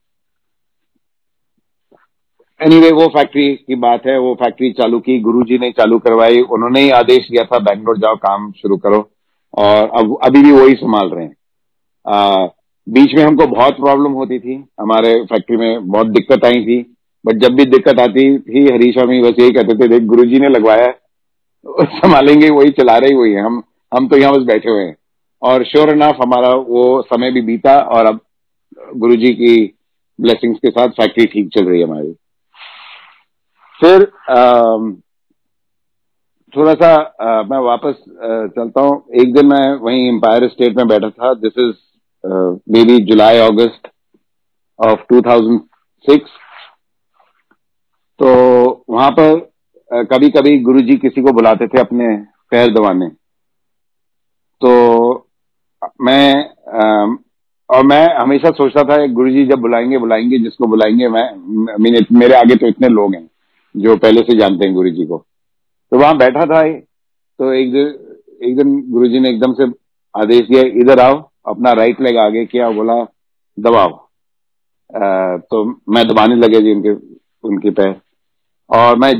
एनीवे 2.64 2.88
anyway, 2.88 3.02
वो 3.02 3.09
फैक्ट्री 3.09 3.54
की 3.54 3.75
बात 3.75 4.06
है 4.06 4.18
वो 4.18 4.35
फैक्ट्री 4.35 4.73
चालू 4.73 4.99
की 4.99 5.21
गुरुजी 5.21 5.59
ने 5.59 5.71
चालू 5.71 5.99
करवाई 5.99 6.40
उन्होंने 6.40 6.80
ही 6.80 6.90
आदेश 6.90 7.28
दिया 7.30 7.44
था 7.44 7.59
बैंगलोर 7.59 7.99
जाओ 7.99 8.16
काम 8.16 8.52
शुरू 8.52 8.76
करो। 8.76 9.11
और 9.54 9.88
अब 9.88 10.18
अभी 10.25 10.42
भी 10.42 10.50
वही 10.50 10.75
संभाल 10.75 11.09
रहे 11.09 11.25
हैं। 11.25 11.37
आ, 12.09 12.47
बीच 12.88 13.14
में 13.14 13.25
हमको 13.25 13.47
बहुत 13.47 13.76
प्रॉब्लम 13.76 14.12
होती 14.12 14.38
थी 14.38 14.64
हमारे 14.80 15.25
फैक्ट्री 15.25 15.56
में 15.56 15.88
बहुत 15.88 16.06
दिक्कत 16.06 16.44
आई 16.44 16.64
थी 16.64 16.97
बट 17.26 17.33
जब 17.33 17.54
भी 17.54 17.64
दिक्कत 17.64 18.00
आती 18.00 18.38
थी 18.38 18.64
हरीश 18.75 18.94
स्वामी 18.94 19.21
बस 19.21 19.33
यही 19.38 19.50
कहते 19.50 19.75
थे 19.75 19.88
देख 19.88 20.02
गुरु 20.02 20.25
ने 20.25 20.49
लगवाया 20.49 20.94
संभालेंगे 21.80 22.50
वही 22.50 22.71
चला 22.71 22.97
रहे 22.97 23.14
वही 23.14 23.35
हम 23.35 23.62
हम 23.97 24.09
तो 24.09 24.16
यहाँ 24.16 24.33
बस 24.33 24.42
बैठे 24.42 24.71
हुए 24.71 24.85
हैं। 24.85 24.97
और 25.42 25.64
श्योर 25.64 25.90
इनाफ 25.90 26.14
हमारा 26.14 26.49
वो 26.49 27.02
समय 27.02 27.30
भी 27.30 27.40
बीता 27.40 27.78
और 27.78 28.06
अब 28.06 28.21
गुरुजी 28.97 29.35
की 29.35 29.75
ब्लेसिंग्स 30.21 30.59
के 30.59 30.71
साथ 30.71 30.88
फैक्ट्री 30.88 31.26
ठीक 31.26 31.49
चल 31.49 31.64
रही 31.64 31.80
है 31.80 31.87
हमारी। 31.87 32.14
फिर 33.81 34.04
थोड़ा 36.52 36.73
सा 36.75 36.88
आ, 36.95 37.43
मैं 37.43 37.59
वापस 37.61 37.95
आ, 38.25 38.47
चलता 38.49 38.81
हूँ। 38.81 39.02
एक 39.21 39.33
दिन 39.35 39.47
मैं 39.47 39.64
वहीं 39.76 40.07
एम्पायर 40.09 40.49
स्टेट 40.49 40.76
में 40.76 40.87
बैठा 40.88 41.09
था। 41.11 41.33
This 41.35 41.59
is 41.59 41.75
maybe 42.85 42.99
July 43.04 43.38
August 43.40 43.90
of 44.78 45.00
2006 45.12 46.28
तो 48.21 48.28
वहाँ 48.90 49.11
पर 49.11 50.04
कभी 50.11 50.28
कभी 50.31 50.59
गुरुजी 50.62 50.97
किसी 50.99 51.23
को 51.23 51.33
बुलाते 51.33 51.66
थे 51.66 51.81
अपने 51.81 52.16
पैर 52.50 52.73
दबाने। 52.75 53.09
तो 54.62 54.73
मैं 56.02 56.25
आ, 56.75 57.16
और 57.69 57.85
मैं 57.87 58.07
हमेशा 58.16 58.50
सोचता 58.52 58.83
था 58.85 59.07
गुरुजी 59.12 59.45
जब 59.47 59.61
बुलाएँगे 59.61 59.99
बुलाएँगे 59.99 60.38
जिसको 60.38 60.66
बुलाएँगे 60.66 61.09
मैं 61.09 61.28
मीन 61.78 62.04
मेरे 62.12 62.35
आगे 62.37 62.57
तो 62.57 62.66
इतने 62.66 62.88
लोग 62.88 63.14
हैं। 63.14 63.28
जो 63.75 63.97
पहले 63.97 64.21
से 64.23 64.37
जानते 64.38 64.66
हैं 64.66 64.75
गुरुजी 64.75 65.04
को। 65.07 65.19
तो 65.93 65.99
वहाँ 65.99 66.16
बैठा 66.19 66.45
था 66.47 66.62
तो 67.38 67.52
एक 67.52 67.73
दिन 67.73 67.87
एक 68.43 68.57
दिन 68.57 68.81
गुरुजी 68.92 69.20
ने 69.20 69.31
एकदम 69.31 69.53
से 69.55 69.64
आदेश 70.14 70.40
दिया, 70.42 70.62
इधर 70.81 71.01
आओ, 71.01 71.14
अपना 71.46 71.72
राइट 71.72 72.01
लेग 72.01 72.16
आगे 72.18 72.44
किया, 72.46 72.70
बोला, 72.70 72.94
दबाओ। 73.59 73.90
तो 75.42 75.64
मैं 75.88 76.07
दबाने 76.09 76.35
लगे 76.37 76.61
जी 76.62 76.75
उनके 76.75 76.90
उनके 77.44 77.70
पैर। 77.72 77.94
और 78.70 78.96
मैं 78.99 79.12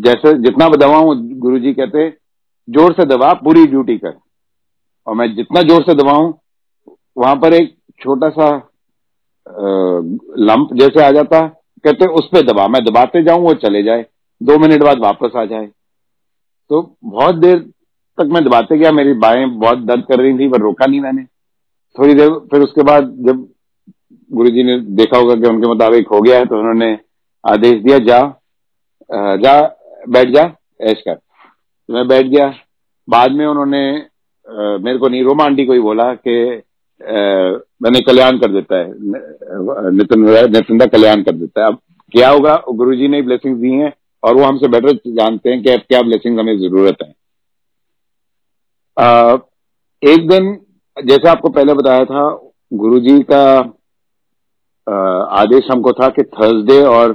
जैसे, 0.00 0.32
जितना 0.38 0.68
दबाऊ 0.76 1.14
गुरु 1.38 1.58
जी 1.58 1.72
कहते 1.74 2.08
ज़ोर 2.68 2.92
से 2.92 3.04
दबा, 3.06 3.32
पूरी 3.34 3.66
ड्यूटी 3.66 3.96
कर। 3.98 4.14
और 5.06 5.14
मैं 5.14 5.34
जितना 5.36 5.62
ज़ोर 5.62 5.82
से 5.82 5.94
दबाऊ, 5.94 6.32
वहाँ 7.16 7.34
पर 7.36 7.54
एक 7.54 7.74
छोटा 8.00 8.28
सा 8.30 8.50
लंप 10.40 10.74
जैसे 10.74 11.04
आ 11.04 11.10
जाता 11.12 11.40
कहते 11.84 12.06
उस 12.08 12.28
पर 12.32 12.42
दबा, 12.42 12.66
मैं 12.68 12.84
दबाते 12.84 13.22
जाऊँ, 13.22 13.42
वो 13.42 13.54
चले 13.56 13.82
जाए। 13.82 14.04
दो 14.40 14.58
मिनट 14.58 14.82
बाद 14.82 14.98
वापस 14.98 15.36
आ 15.36 15.44
जाए। 15.44 15.66
तो 16.70 16.80
बहुत 17.04 17.34
देर 17.36 17.58
तक 18.18 18.28
मैं 18.32 18.44
दबाते 18.44 18.78
गया, 18.78 18.92
मेरी 18.92 19.12
बाएँ 19.14 19.46
बहुत 19.46 19.78
दर्द 19.80 20.04
कर 20.04 20.20
रही 20.20 20.38
थी, 20.38 20.48
पर 20.48 20.60
रोका 20.60 20.86
नहीं 20.86 21.00
मैंने। 21.00 21.24
थोड़ी 21.96 22.14
देर, 22.14 22.30
फिर 22.50 22.60
उसके 22.60 22.82
बाद 22.82 23.14
जब 23.26 23.46
गुरुजी 24.30 24.62
ने 24.62 24.78
देखा 24.96 25.18
होगा 25.18 25.34
कि 25.34 25.48
उनके 25.48 25.68
मुताबिक 25.68 26.08
हो 26.08 26.20
गया 26.20 26.38
है 26.38 26.44
तो 26.46 26.58
उन्होंने 26.58 26.92
आदेश 27.44 27.82
दिया, 27.82 27.98
जा 28.00 28.20
जा, 29.10 29.60
बैठ 30.08 30.28
जा, 30.28 30.42
ऐश 30.80 31.00
कर। 31.00 31.14
तो 31.14 31.94
मैं 31.94 32.06
बैठ 32.08 32.26
गया। 32.26 32.46
बाद 33.08 33.32
में 33.32 33.44
उन्होंने 33.46 33.80
मेरे 34.84 34.98
को 34.98 35.08
नहीं 35.08 35.22
रोमा 35.24 35.44
आंटी 35.44 35.64
को 35.66 35.72
ही 35.72 35.80
बोला 35.80 36.12
कि 36.16 36.62
मैंने 37.02 38.00
कल्याण 38.02 38.38
कर 38.38 38.52
देता 38.52 38.78
है। 38.78 38.86
नितिन 39.92 40.24
नितिन 40.52 40.86
कल्याण 40.86 41.22
कर 41.22 41.32
देता 41.32 41.62
है। 41.62 41.66
अब 41.68 41.78
क्या 42.12 42.30
होगा? 42.30 42.54
गुरु 42.70 42.94
जी 42.96 43.08
ने 43.08 43.22
ब्लेसिंग 43.22 43.56
दी 43.60 43.70
हैं 43.72 43.92
और 44.22 44.34
वो 44.34 44.44
हमसे 44.44 44.68
बेटर 44.68 44.98
जानते 45.08 45.50
हैं 45.50 45.62
कि 45.62 45.70
अब 45.70 45.80
क्या 45.80 46.00
ब्लेसिंग 46.02 46.38
हमें 46.38 46.58
ज़रूरत 46.58 46.96
है। 47.02 47.12
आ, 48.96 49.36
एक 50.02 50.28
दिन 50.28 50.56
जैसे 50.96 51.28
आपको 51.28 51.48
पहले 51.50 51.74
बताया 51.74 52.04
था 52.04 52.24
गुरु 52.72 52.98
जी 53.00 53.18
का 53.30 53.44
आदेश 55.32 55.68
हमको 55.70 55.92
था 55.92 56.08
कि 56.08 56.22
थर्सडे 56.24 56.80
और 56.84 57.14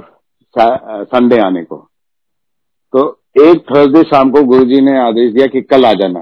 संडे 1.04 1.38
आने 1.40 1.62
को। 1.64 1.76
तो 2.94 3.00
एक 3.40 3.60
थर्सडे 3.66 4.02
शाम 4.04 4.30
को 4.30 4.42
गुरुजी 4.44 4.80
ने 4.80 4.98
आदेश 4.98 5.32
दिया 5.32 5.46
कि 5.46 5.60
कल 5.62 5.84
आ 5.84 5.92
जाना। 5.94 6.20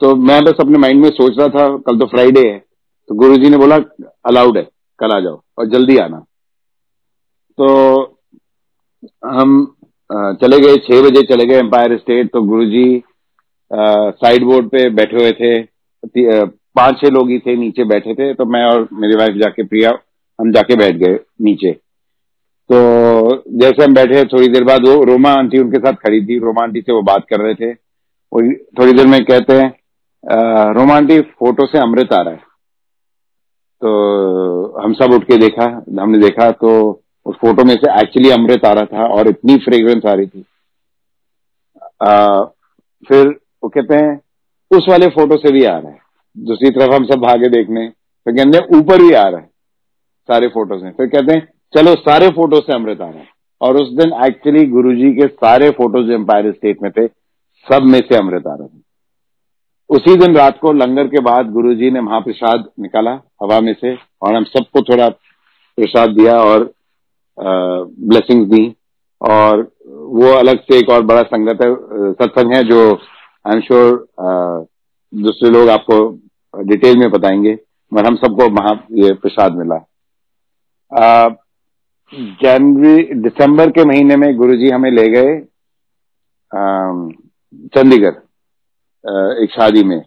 तो 0.00 0.14
मैं 0.18 0.42
बस 0.44 0.60
अपने 0.60 0.78
माइंड 0.78 1.02
में 1.02 1.08
सोच 1.10 1.38
रहा 1.38 1.48
था 1.48 1.76
कल 1.78 1.98
तो 1.98 2.06
फ्राइडे 2.06 2.40
है। 2.48 2.58
तो 3.08 3.14
गुरुजी 3.14 3.50
ने 3.50 3.56
बोला 3.58 3.76
अलाउड 4.26 4.56
है, 4.58 4.62
कल 4.98 5.12
आ 5.12 5.18
जाओ 5.20 5.40
और 5.58 5.66
जल्दी 5.68 5.96
आना। 5.98 6.18
तो 7.58 7.66
हम 9.30 9.64
चले 10.40 10.58
गए, 10.60 10.76
छह 10.78 11.02
बजे 11.02 11.22
चले 11.26 11.46
गए 11.46 11.58
एम्पायर 11.58 11.96
स्टेट 11.98 12.30
तो 12.32 12.42
गुरुजी 12.44 13.02
साइड 13.70 14.44
बोर्ड 14.44 14.68
पे 14.68 14.88
बैठे 14.92 15.16
हुए 15.16 15.32
थे। 15.32 16.44
पाँच 16.76 17.00
छह 17.00 17.08
लोग 17.10 17.30
ही 17.30 17.38
थे, 17.38 17.56
नीचे 17.56 17.84
बैठे 17.86 18.14
थे 18.14 18.32
तो 18.34 18.44
मैं 18.46 18.64
और 18.64 18.88
मेरी 18.94 19.16
वाइफ 19.16 19.36
जाके, 19.36 19.62
प्रिया, 19.64 19.90
हम 20.38 20.52
जाके 20.52 20.76
बैठ 20.76 20.96
गए 20.96 21.18
नीचे। 21.42 21.72
तो 22.70 22.78
जैसे 23.60 23.84
हम 23.84 23.94
बैठे, 23.94 24.22
थोड़ी 24.24 24.48
देर 24.48 24.64
बाद 24.64 24.86
वो 24.88 25.02
रोमा 25.04 25.30
आंटी 25.32 25.58
उनके 25.58 25.78
साथ 25.78 25.92
खड़ी 26.04 26.24
थी। 26.26 26.38
रोमा 26.40 26.62
आंटी 26.62 26.80
से 26.80 26.92
वो 26.92 27.02
बात 27.04 27.26
कर 27.30 27.40
रहे 27.40 27.54
थे। 27.54 27.70
वो 27.70 28.40
थोड़ी 28.78 28.92
देर 28.92 29.06
में 29.06 29.24
कहते 29.24 29.54
हैं 29.54 29.70
रोमा 30.74 30.94
आंटी, 30.96 31.20
फ़ोटो 31.20 31.66
से 31.66 31.78
अमृत 31.80 32.12
आ 32.12 32.20
रहा 32.20 32.34
है। 32.34 32.40
तो 33.84 33.90
हम 34.80 34.92
सब 34.92 35.12
उठ 35.12 35.24
के 35.24 35.36
देखा 35.38 35.64
हमने 36.00 36.18
देखा 36.18 36.50
तो 36.60 36.70
उस 37.26 37.36
फ़ोटो 37.36 37.64
में 37.64 37.74
से 37.74 37.90
एक्चुअली 38.00 38.30
अमृत 38.30 38.64
आ 38.64 38.72
रहा 38.72 38.84
था 38.92 39.06
और 39.14 39.28
इतनी 39.28 39.56
फ्रेग्रेंस 39.56 40.04
आ 40.06 40.12
रही 40.12 40.26
थी। 40.26 40.44
आ, 42.02 42.42
फिर 43.08 43.28
वो 43.62 43.68
कहते 43.68 43.94
हैं 43.96 44.20
उस 44.70 44.86
वाले 44.88 45.08
फ़ोटो 45.08 45.36
से 45.36 45.52
भी 45.52 45.64
आ 45.64 45.76
रहा 45.78 45.90
है। 45.90 45.98
दूसरी 46.36 46.70
तरफ़ 46.70 46.94
हम 46.94 47.04
सब 47.04 47.20
भागे 47.20 47.48
देखने 47.48 47.88
फिर 48.26 48.34
कहते 48.34 48.78
ऊपर 48.78 49.02
भी 49.02 49.12
आ 49.12 49.22
रहा 49.22 49.40
है 49.40 49.46
सारे 50.28 50.48
फ़ोटो 50.48 50.78
से 50.78 50.90
फिर 50.90 51.06
कहते 51.06 51.32
हैं 51.32 51.46
चलो 51.74 51.94
सारे 52.00 52.28
फ़ोटो 52.30 52.60
से 52.60 52.74
अमृत 52.74 53.00
आ 53.00 53.08
रहा 53.08 53.18
है। 53.18 53.28
और 53.60 53.76
उस 53.76 53.92
दिन 53.96 54.12
एक्चुअली 54.26 54.64
गुरुजी 54.66 55.12
के 55.12 55.26
सारे 55.26 55.70
फ़ोटोज़ 55.72 56.10
एम्पायर 56.12 56.50
स्टेट 56.52 56.82
में 56.82 56.90
थे 56.92 57.06
सब 57.66 57.82
में 57.82 58.00
से 58.00 58.16
अमृत 58.16 58.46
आ 58.46 58.54
रहा 58.54 58.66
था। 58.66 58.80
उसी 59.90 60.14
दिन 60.16 60.36
रात 60.36 60.58
को 60.58 60.72
लंगर 60.72 61.06
के 61.06 61.20
बाद 61.20 61.50
गुरुजी 61.52 61.90
ने 61.90 62.00
महाप्रसाद 62.00 62.64
निकाला 62.80 63.14
हवा 63.44 63.60
में 63.60 63.72
से 63.74 63.94
और 63.94 64.34
हम 64.34 64.44
सबको 64.46 64.82
थोड़ा 64.82 65.08
प्रसाद 65.08 66.10
दिया 66.10 66.34
और 66.42 66.72
ब्लेसिंग्स 67.38 68.48
दी। 68.50 68.74
और 69.20 69.60
वो 69.86 70.32
अलग 70.32 70.60
से 70.60 70.78
एक 70.78 70.90
और 70.90 71.02
बड़ा 71.04 71.22
संगत 71.24 71.62
है, 71.62 71.68
सत्संग 72.12 72.52
है 72.52 72.62
जो 72.64 72.80
आई 72.92 73.54
एम 73.54 73.60
श्योर 73.60 74.66
दूसरे 75.12 75.50
लोग 75.50 75.68
आपको 75.70 75.96
डिटेल 76.54 76.98
में 76.98 77.10
बताएँगे, 77.10 77.52
मगर 77.92 78.06
हम 78.06 78.16
सबको 78.16 78.48
वहाँ 78.52 78.74
ये 78.98 79.12
प्रसाद 79.14 79.54
मिला। 79.54 79.78
जनवरी, 82.42 83.02
दिसंबर 83.14 83.70
के 83.70 83.84
महीने 83.84 84.16
में 84.16 84.36
गुरुजी 84.36 84.70
हमें 84.70 84.90
ले 84.90 85.08
गए 85.10 85.38
चंडीगढ़ 87.74 88.14
एक 89.42 89.50
शादी 89.52 89.84
में। 89.84 90.00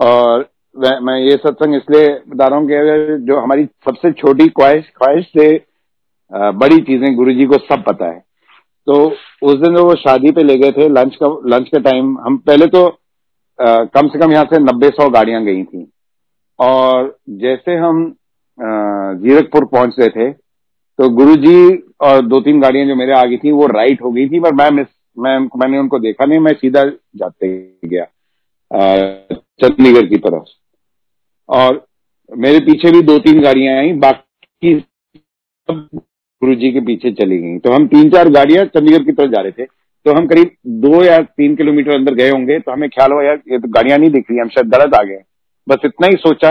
और 0.00 0.48
मैं 0.76 1.16
ये 1.18 1.36
सत्संग 1.36 1.74
इसलिए 1.76 2.08
बता 2.28 2.46
रहा 2.46 2.58
हूँ 2.58 2.66
कि 2.68 3.16
जो 3.26 3.40
हमारी 3.40 3.64
सबसे 3.86 4.12
छोटी 4.14 4.48
ख्वाहिश 4.50 4.84
ख्वाहिश 4.96 5.26
से 5.28 5.48
बड़ी 6.54 6.80
चीज़ें 6.82 7.14
गुरु 7.16 7.32
जी 7.34 7.46
को 7.46 7.58
सब 7.60 7.82
पता 7.84 8.06
है। 8.06 8.18
तो 8.86 8.94
उस 9.42 9.58
दिन 9.60 9.76
वो 9.76 9.94
शादी 9.96 10.30
पे 10.32 10.42
ले 10.42 10.56
गए 10.58 10.72
थे 10.72 10.88
लंच 10.90 11.16
का 11.22 11.26
लंच 11.48 11.68
के 11.68 11.80
टाइम 11.80 12.16
हम 12.20 12.36
पहले 12.38 12.66
तो 12.68 12.86
आ, 13.58 13.84
कम 13.86 14.08
से 14.08 14.18
कम 14.18 14.32
यहाँ 14.32 14.44
से 14.44 14.58
नब्बे 14.60 14.88
सौ 14.90 15.08
गाड़ियाँ 15.10 15.42
गई 15.44 15.62
थी। 15.64 15.86
और 16.58 17.16
जैसे 17.40 17.76
हम 17.76 18.04
जीरकपुर 19.18 19.64
पहुँच 19.66 19.94
रहे 19.98 20.08
थे 20.08 20.30
तो 20.32 21.08
गुरुजी 21.10 21.76
और 22.02 22.26
दो 22.26 22.40
तीन 22.40 22.60
गाड़ियाँ 22.60 22.86
जो 22.86 22.94
मेरे 22.96 23.12
आगे 23.14 23.36
थी 23.36 23.52
वो 23.52 23.66
राइट 23.68 24.02
हो 24.02 24.10
गई 24.12 24.28
थी 24.28 24.40
पर 24.40 24.54
मैं 24.54 24.70
मिस 24.70 24.86
मैं 25.16 25.38
मैंने 25.56 25.78
उनको 25.78 25.98
देखा 25.98 26.24
नहीं 26.24 26.38
मैं 26.38 26.52
सीधा 26.54 26.84
जाते 27.16 27.48
गया 27.86 28.04
चंडीगढ़ 29.60 30.08
की 30.08 30.16
तरफ़। 30.18 30.44
और 31.48 31.84
मेरे 32.30 32.60
पीछे 32.60 32.90
भी 32.92 33.02
दो 33.02 33.18
तीन 33.18 33.40
गाड़ियाँ 33.42 33.76
आई, 33.78 33.92
बाकी 33.94 34.78
सब 34.78 35.88
गुरु 36.42 36.54
जी 36.54 36.70
के 36.72 36.80
पीछे 36.80 37.10
चली 37.12 37.38
गई। 37.38 37.58
तो 37.58 37.72
हम 37.72 37.86
तीन 37.86 38.10
चार 38.10 38.28
गाड़ियाँ 38.30 38.64
चंडीगढ़ 38.66 39.04
की 39.04 39.12
तरफ़ 39.12 39.30
जा 39.30 39.40
रहे 39.40 39.52
थे। 39.52 39.64
तो 40.06 40.12
हम 40.12 40.26
करीब 40.26 40.50
दो 40.82 41.02
या 41.04 41.18
तीन 41.18 41.54
किलोमीटर 41.56 41.94
अंदर 41.94 42.14
गए 42.14 42.30
होंगे 42.30 42.58
तो 42.58 42.72
हमें 42.72 42.88
ख्याल 42.90 43.12
हुआ, 43.12 43.22
यार, 43.22 43.40
ये 43.48 43.58
तो 43.58 43.68
गाड़ियाँ 43.68 43.98
नहीं 43.98 44.10
दिख 44.10 44.30
रही, 44.30 44.38
हम 44.38 44.48
शायद 44.48 44.68
गलत 44.68 44.94
आ 44.94 45.02
गए 45.02 45.22
बस 45.66 45.84
इतना 45.84 46.06
ही 46.06 46.16
सोचा 46.18 46.50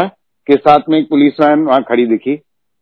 कि 0.50 0.56
साथ 0.58 0.90
में 0.90 0.98
एक 1.00 1.10
पुलिस 1.10 1.40
वैन 1.42 1.60
वहाँ 1.60 1.82
खड़ी 1.84 2.06
दिखी, 2.08 2.38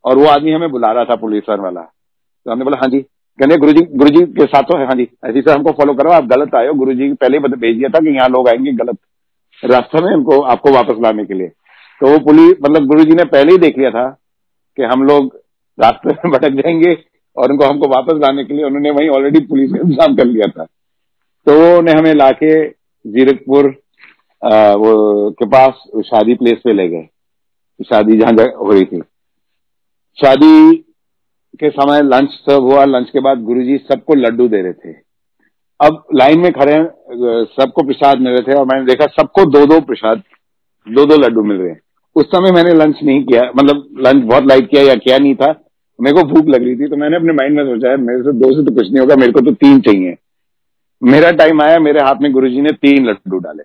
और 0.05 0.17
वो 0.17 0.25
आदमी 0.27 0.51
हमें 0.51 0.69
बुला 0.71 0.91
रहा 0.91 1.05
था 1.05 1.15
पुलिस 1.17 1.49
वैन 1.49 1.59
वाला। 1.59 1.81
तो 1.81 2.51
हमने 2.51 2.63
बोला 2.63 2.77
हाँ 2.77 2.89
जी। 2.89 2.99
कहने 3.39 3.57
गुरु 3.57 3.71
जी 3.73 3.81
गुरु 3.93 4.09
जी 4.09 4.25
के 4.33 4.45
साथ 4.45 4.71
है 4.73 4.95
जी। 4.97 5.07
ऐसी 5.25 5.41
से 5.41 5.51
हमको 5.51 5.71
फॉलो 5.71 5.93
करो, 5.93 6.11
आप 6.11 6.25
गलत 6.27 6.55
आए 6.55 6.67
हो। 6.67 6.73
गुरु 6.73 6.93
जी 6.93 7.11
पहले 7.13 7.37
ही 7.37 7.55
भेज 7.55 7.77
दिया 7.77 7.89
था 7.89 7.99
कि 7.99 8.15
यहाँ 8.15 8.29
लोग 8.29 8.49
आएँगे 8.49 8.71
गलत 8.73 8.97
रास्ते 9.63 10.01
में 10.01 10.11
हमको, 10.13 10.39
आपको 10.41 10.71
वापस 10.71 11.01
लाने 11.01 11.25
के 11.25 11.33
लिए। 11.33 11.51
तो 12.01 12.11
वो 12.11 12.17
पुलिस 12.19 12.57
मतलब 12.63 12.85
गुरु 12.87 13.03
जी 13.03 13.15
ने 13.15 13.23
पहले 13.25 13.51
ही 13.51 13.57
देख 13.57 13.77
लिया 13.77 13.89
था 13.91 14.09
कि 14.77 14.83
हम 14.83 15.03
लोग 15.03 15.35
रास्ते 15.77 16.09
में 16.09 16.31
भटक 16.31 16.61
जाएँगे 16.61 16.93
और 17.37 17.51
उनको 17.51 17.65
हमको 17.65 17.87
वापस 17.87 18.19
लाने 18.21 18.43
के 18.43 18.53
लिए 18.53 18.65
उन्होंने 18.65 18.91
वहीं 18.91 19.09
ऑलरेडी 19.09 19.39
पुलिस 19.45 19.71
ने 19.71 19.79
इंतज़ाम 19.79 20.15
कर 20.15 20.25
लिया 20.25 20.47
था। 20.47 20.63
तो 21.47 21.77
उन्हें 21.77 21.95
हमें 21.95 22.13
लाके 22.13 22.53
जीरकपुर 23.05 23.67
वो, 23.67 25.31
के 25.31 25.45
पास 25.45 25.81
शादी 26.05 26.33
प्लेस 26.35 26.59
पे 26.63 26.73
ले 26.73 26.87
गए। 26.87 27.07
शादी 27.79 28.17
जहाँ 28.17 28.31
हो 28.31 28.71
रही 28.71 28.85
थी। 28.85 29.01
शादी 30.17 30.75
के 31.59 31.69
समय 31.69 32.01
लंच 32.03 32.29
सर्व 32.31 32.63
हुआ। 32.63 32.85
लंच 32.85 33.09
के 33.09 33.19
बाद 33.19 33.43
गुरुजी 33.43 33.77
सबको 33.77 34.15
लड्डू 34.15 34.47
दे 34.47 34.61
रहे 34.61 34.73
थे। 34.73 34.93
अब 35.79 36.03
लाइन 36.15 36.39
में 36.39 36.51
खड़े 36.51 36.77
सबको 37.53 37.85
प्रसाद 37.87 38.19
मिल 38.19 38.33
रहे 38.33 38.41
थे 38.43 38.59
और 38.59 38.65
मैंने 38.65 38.85
देखा 38.85 39.05
सबको 39.13 39.45
दो 39.51 39.65
दो 39.65 39.79
प्रसाद 39.81 40.23
दो 40.87 41.05
दो 41.05 41.15
लड्डू 41.17 41.43
मिल 41.43 41.57
रहे 41.57 41.69
हैं। 41.69 41.81
उस 42.15 42.25
समय 42.27 42.51
मैंने 42.53 42.73
लंच 42.75 42.99
नहीं 43.03 43.23
किया 43.25 43.41
मतलब 43.55 44.03
लंच 44.05 44.23
बहुत 44.25 44.47
लाइट 44.49 44.69
किया 44.69 44.83
या 44.83 44.95
किया 44.97 45.17
नहीं 45.17 45.35
था। 45.35 45.49
मेरे 45.99 46.15
को 46.15 46.23
भूख 46.27 46.47
लग 46.47 46.63
रही 46.63 46.75
थी 46.75 46.87
तो 46.89 46.97
मैंने 46.97 47.15
अपने 47.15 47.33
माइंड 47.33 47.55
में 47.55 47.63
सोचा 47.65 47.89
है 47.89 47.97
मेरे 48.01 48.21
से 48.23 48.31
दो 48.39 48.51
से 48.51 48.65
तो 48.65 48.75
कुछ 48.75 48.87
नहीं 48.87 48.99
होगा 48.99 49.15
मेरे 49.15 49.31
को 49.31 49.41
तो 49.41 49.51
तीन 49.55 49.79
चाहिए। 49.81 50.15
मेरा 51.01 51.31
टाइम 51.33 51.61
आया 51.61 51.79
मेरे 51.79 52.01
हाथ 52.01 52.21
में 52.21 52.31
गुरुजी 52.33 52.61
ने 52.61 52.71
तीन 52.77 53.05
लड्डू 53.07 53.39
डाले। 53.39 53.63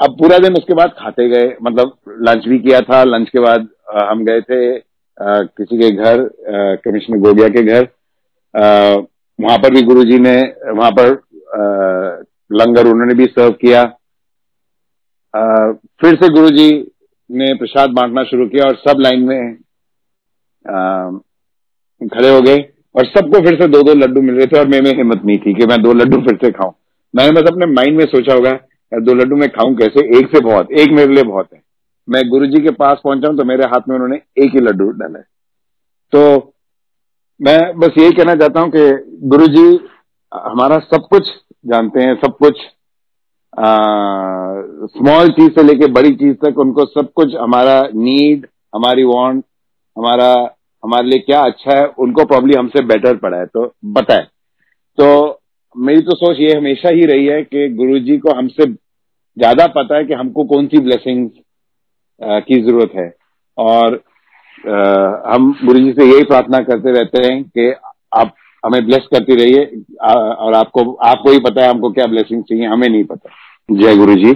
अब 0.00 0.16
पूरा 0.18 0.38
दिन 0.38 0.54
उसके 0.54 0.74
बाद 0.74 0.94
खाते 0.98 1.28
गए 1.28 1.54
मतलब 1.62 1.92
लंच 2.28 2.46
भी 2.48 2.58
किया 2.58 2.80
था। 2.82 3.02
लंच 3.04 3.28
के 3.28 3.40
बाद 3.40 3.68
हम 4.02 4.24
गए 4.24 4.40
थे 4.42 4.78
किसी 5.18 5.78
के 5.78 5.90
घर 5.92 6.28
कमिश्नर 6.84 7.18
गोबिया 7.18 7.48
के 7.48 7.62
घर। 7.64 7.88
वहाँ 9.38 9.58
पर 9.58 9.74
भी 9.74 9.82
गुरुजी 9.82 10.18
ने 10.18 10.36
वहाँ 10.70 10.90
पर 10.98 11.12
लंगर 12.50 12.86
उन्होंने 12.86 13.14
भी 13.14 13.24
सर्व 13.26 13.52
किया। 13.54 13.82
आ, 15.34 15.72
फिर 16.00 16.14
से 16.14 16.28
गुरुजी 16.30 16.68
ने 17.30 17.52
प्रसाद 17.54 17.90
बांटना 17.90 18.22
शुरू 18.24 18.46
किया 18.46 18.66
और 18.66 18.76
सब 18.78 19.00
लाइन 19.00 19.22
में 19.22 19.54
खड़े 22.10 22.30
हो 22.30 22.40
गए 22.42 22.56
और 22.94 23.04
सबको 23.06 23.40
फिर 23.44 23.60
से 23.60 23.68
दो 23.68 23.82
दो 23.82 23.94
लड्डू 23.94 24.22
मिल 24.22 24.34
रहे 24.34 24.46
थे 24.46 24.58
और 24.58 24.66
मेरे 24.68 24.82
में 24.82 24.96
हिम्मत 24.96 25.24
नहीं 25.24 25.38
थी 25.38 25.54
कि 25.54 25.66
मैं 25.66 25.82
दो 25.82 25.92
लड्डू 25.92 26.20
फिर 26.20 26.38
से 26.44 26.50
खाऊं। 26.50 26.72
मैंने 27.14 27.32
बस 27.32 27.50
अपने 27.50 27.66
माइंड 27.66 27.96
में 27.98 28.04
सोचा 28.06 28.34
होगा, 28.34 28.50
यार, 28.50 29.00
दो 29.00 29.14
लड्डू 29.14 29.36
मैं 29.36 29.48
खाऊं 29.48 29.74
कैसे? 29.74 30.04
एक 30.18 30.28
से 30.34 30.40
बहुत, 30.40 30.72
एक 30.72 30.92
मेरे 30.92 31.14
लिए 31.14 31.24
बहुत 31.24 31.48
है। 31.54 31.60
मैं 32.08 32.28
गुरु 32.28 32.46
जी 32.46 32.62
के 32.62 32.70
पास 32.70 33.00
पहुँचा 33.04 33.28
तो 33.28 33.44
मेरे 33.44 33.64
हाथ 33.64 33.88
में 33.88 33.94
उन्होंने 33.96 34.16
एक 34.38 34.54
ही 34.54 34.60
लड्डू 34.60 34.90
डाला 34.90 35.20
तो 36.12 36.52
मैं 37.40 37.58
बस 37.78 37.98
यही 37.98 38.12
कहना 38.12 38.34
चाहता 38.34 38.60
हूँ 38.60 38.70
कि 38.70 39.12
गुरु 39.28 39.46
जी 39.46 39.64
हमारा 40.32 40.78
सब 40.78 41.06
कुछ 41.10 41.30
जानते 41.66 42.00
हैं, 42.00 42.14
सब 42.14 42.36
कुछ 42.36 42.60
स्मॉल 43.56 45.28
चीज़ 45.32 45.50
से 45.50 45.62
लेके 45.62 45.86
बड़ी 45.92 46.14
चीज़ 46.14 46.34
तक 46.44 46.58
उनको 46.58 46.84
सब 46.86 47.12
कुछ 47.16 47.34
हमारा 47.36 47.80
नीड 47.94 48.46
हमारी 48.74 49.04
वांट 49.04 49.42
हमारा 49.96 50.30
हमारे 50.82 51.06
लिए 51.08 51.18
क्या 51.20 51.40
अच्छा 51.42 51.76
है 51.78 51.86
उनको 51.98 52.24
प्रॉब्ली 52.24 52.56
हमसे 52.56 52.82
बेटर 52.86 53.16
पड़ा 53.16 53.38
है 53.38 53.46
तो 53.46 53.72
बताए। 53.92 54.26
तो 54.98 55.06
मेरी 55.76 56.00
तो 56.00 56.16
सोच 56.16 56.40
ये 56.40 56.56
हमेशा 56.56 56.90
ही 56.90 57.04
रही 57.06 57.26
है 57.26 57.42
कि 57.44 57.68
गुरुजी 57.76 58.16
को 58.18 58.34
हमसे 58.36 58.66
ज़्यादा 58.66 59.66
पता 59.76 59.96
है 59.96 60.04
कि 60.04 60.14
हमको 60.14 60.44
कौन 60.52 60.66
सी 60.66 60.78
ब्लेसिंग 60.80 61.28
की 62.20 62.60
ज़रूरत 62.62 62.92
है। 62.96 63.08
और 63.58 63.94
आ, 64.64 64.76
हम 65.26 65.52
गुरु 65.64 65.78
जी 65.78 65.92
से 65.92 66.04
यही 66.04 66.24
प्रार्थना 66.24 66.58
करते 66.64 66.92
रहते 66.92 67.26
हैं 67.26 67.42
कि 67.44 67.72
आप 68.16 68.34
हमें 68.64 68.84
ब्लेस 68.86 69.06
करती 69.12 69.34
रहिए 69.34 69.64
और 70.04 70.54
आपको 70.54 70.92
आपको 71.06 71.30
ही 71.30 71.38
पता 71.40 71.62
है 71.62 71.70
हमको 71.70 71.90
क्या 71.92 72.06
ब्लेसिंग 72.06 72.42
चाहिए 72.44 72.66
हमें 72.66 72.88
नहीं 72.88 73.04
पता। 73.04 73.30
जय 73.68 73.96
गुरु 73.96 74.14
जी 74.16 74.32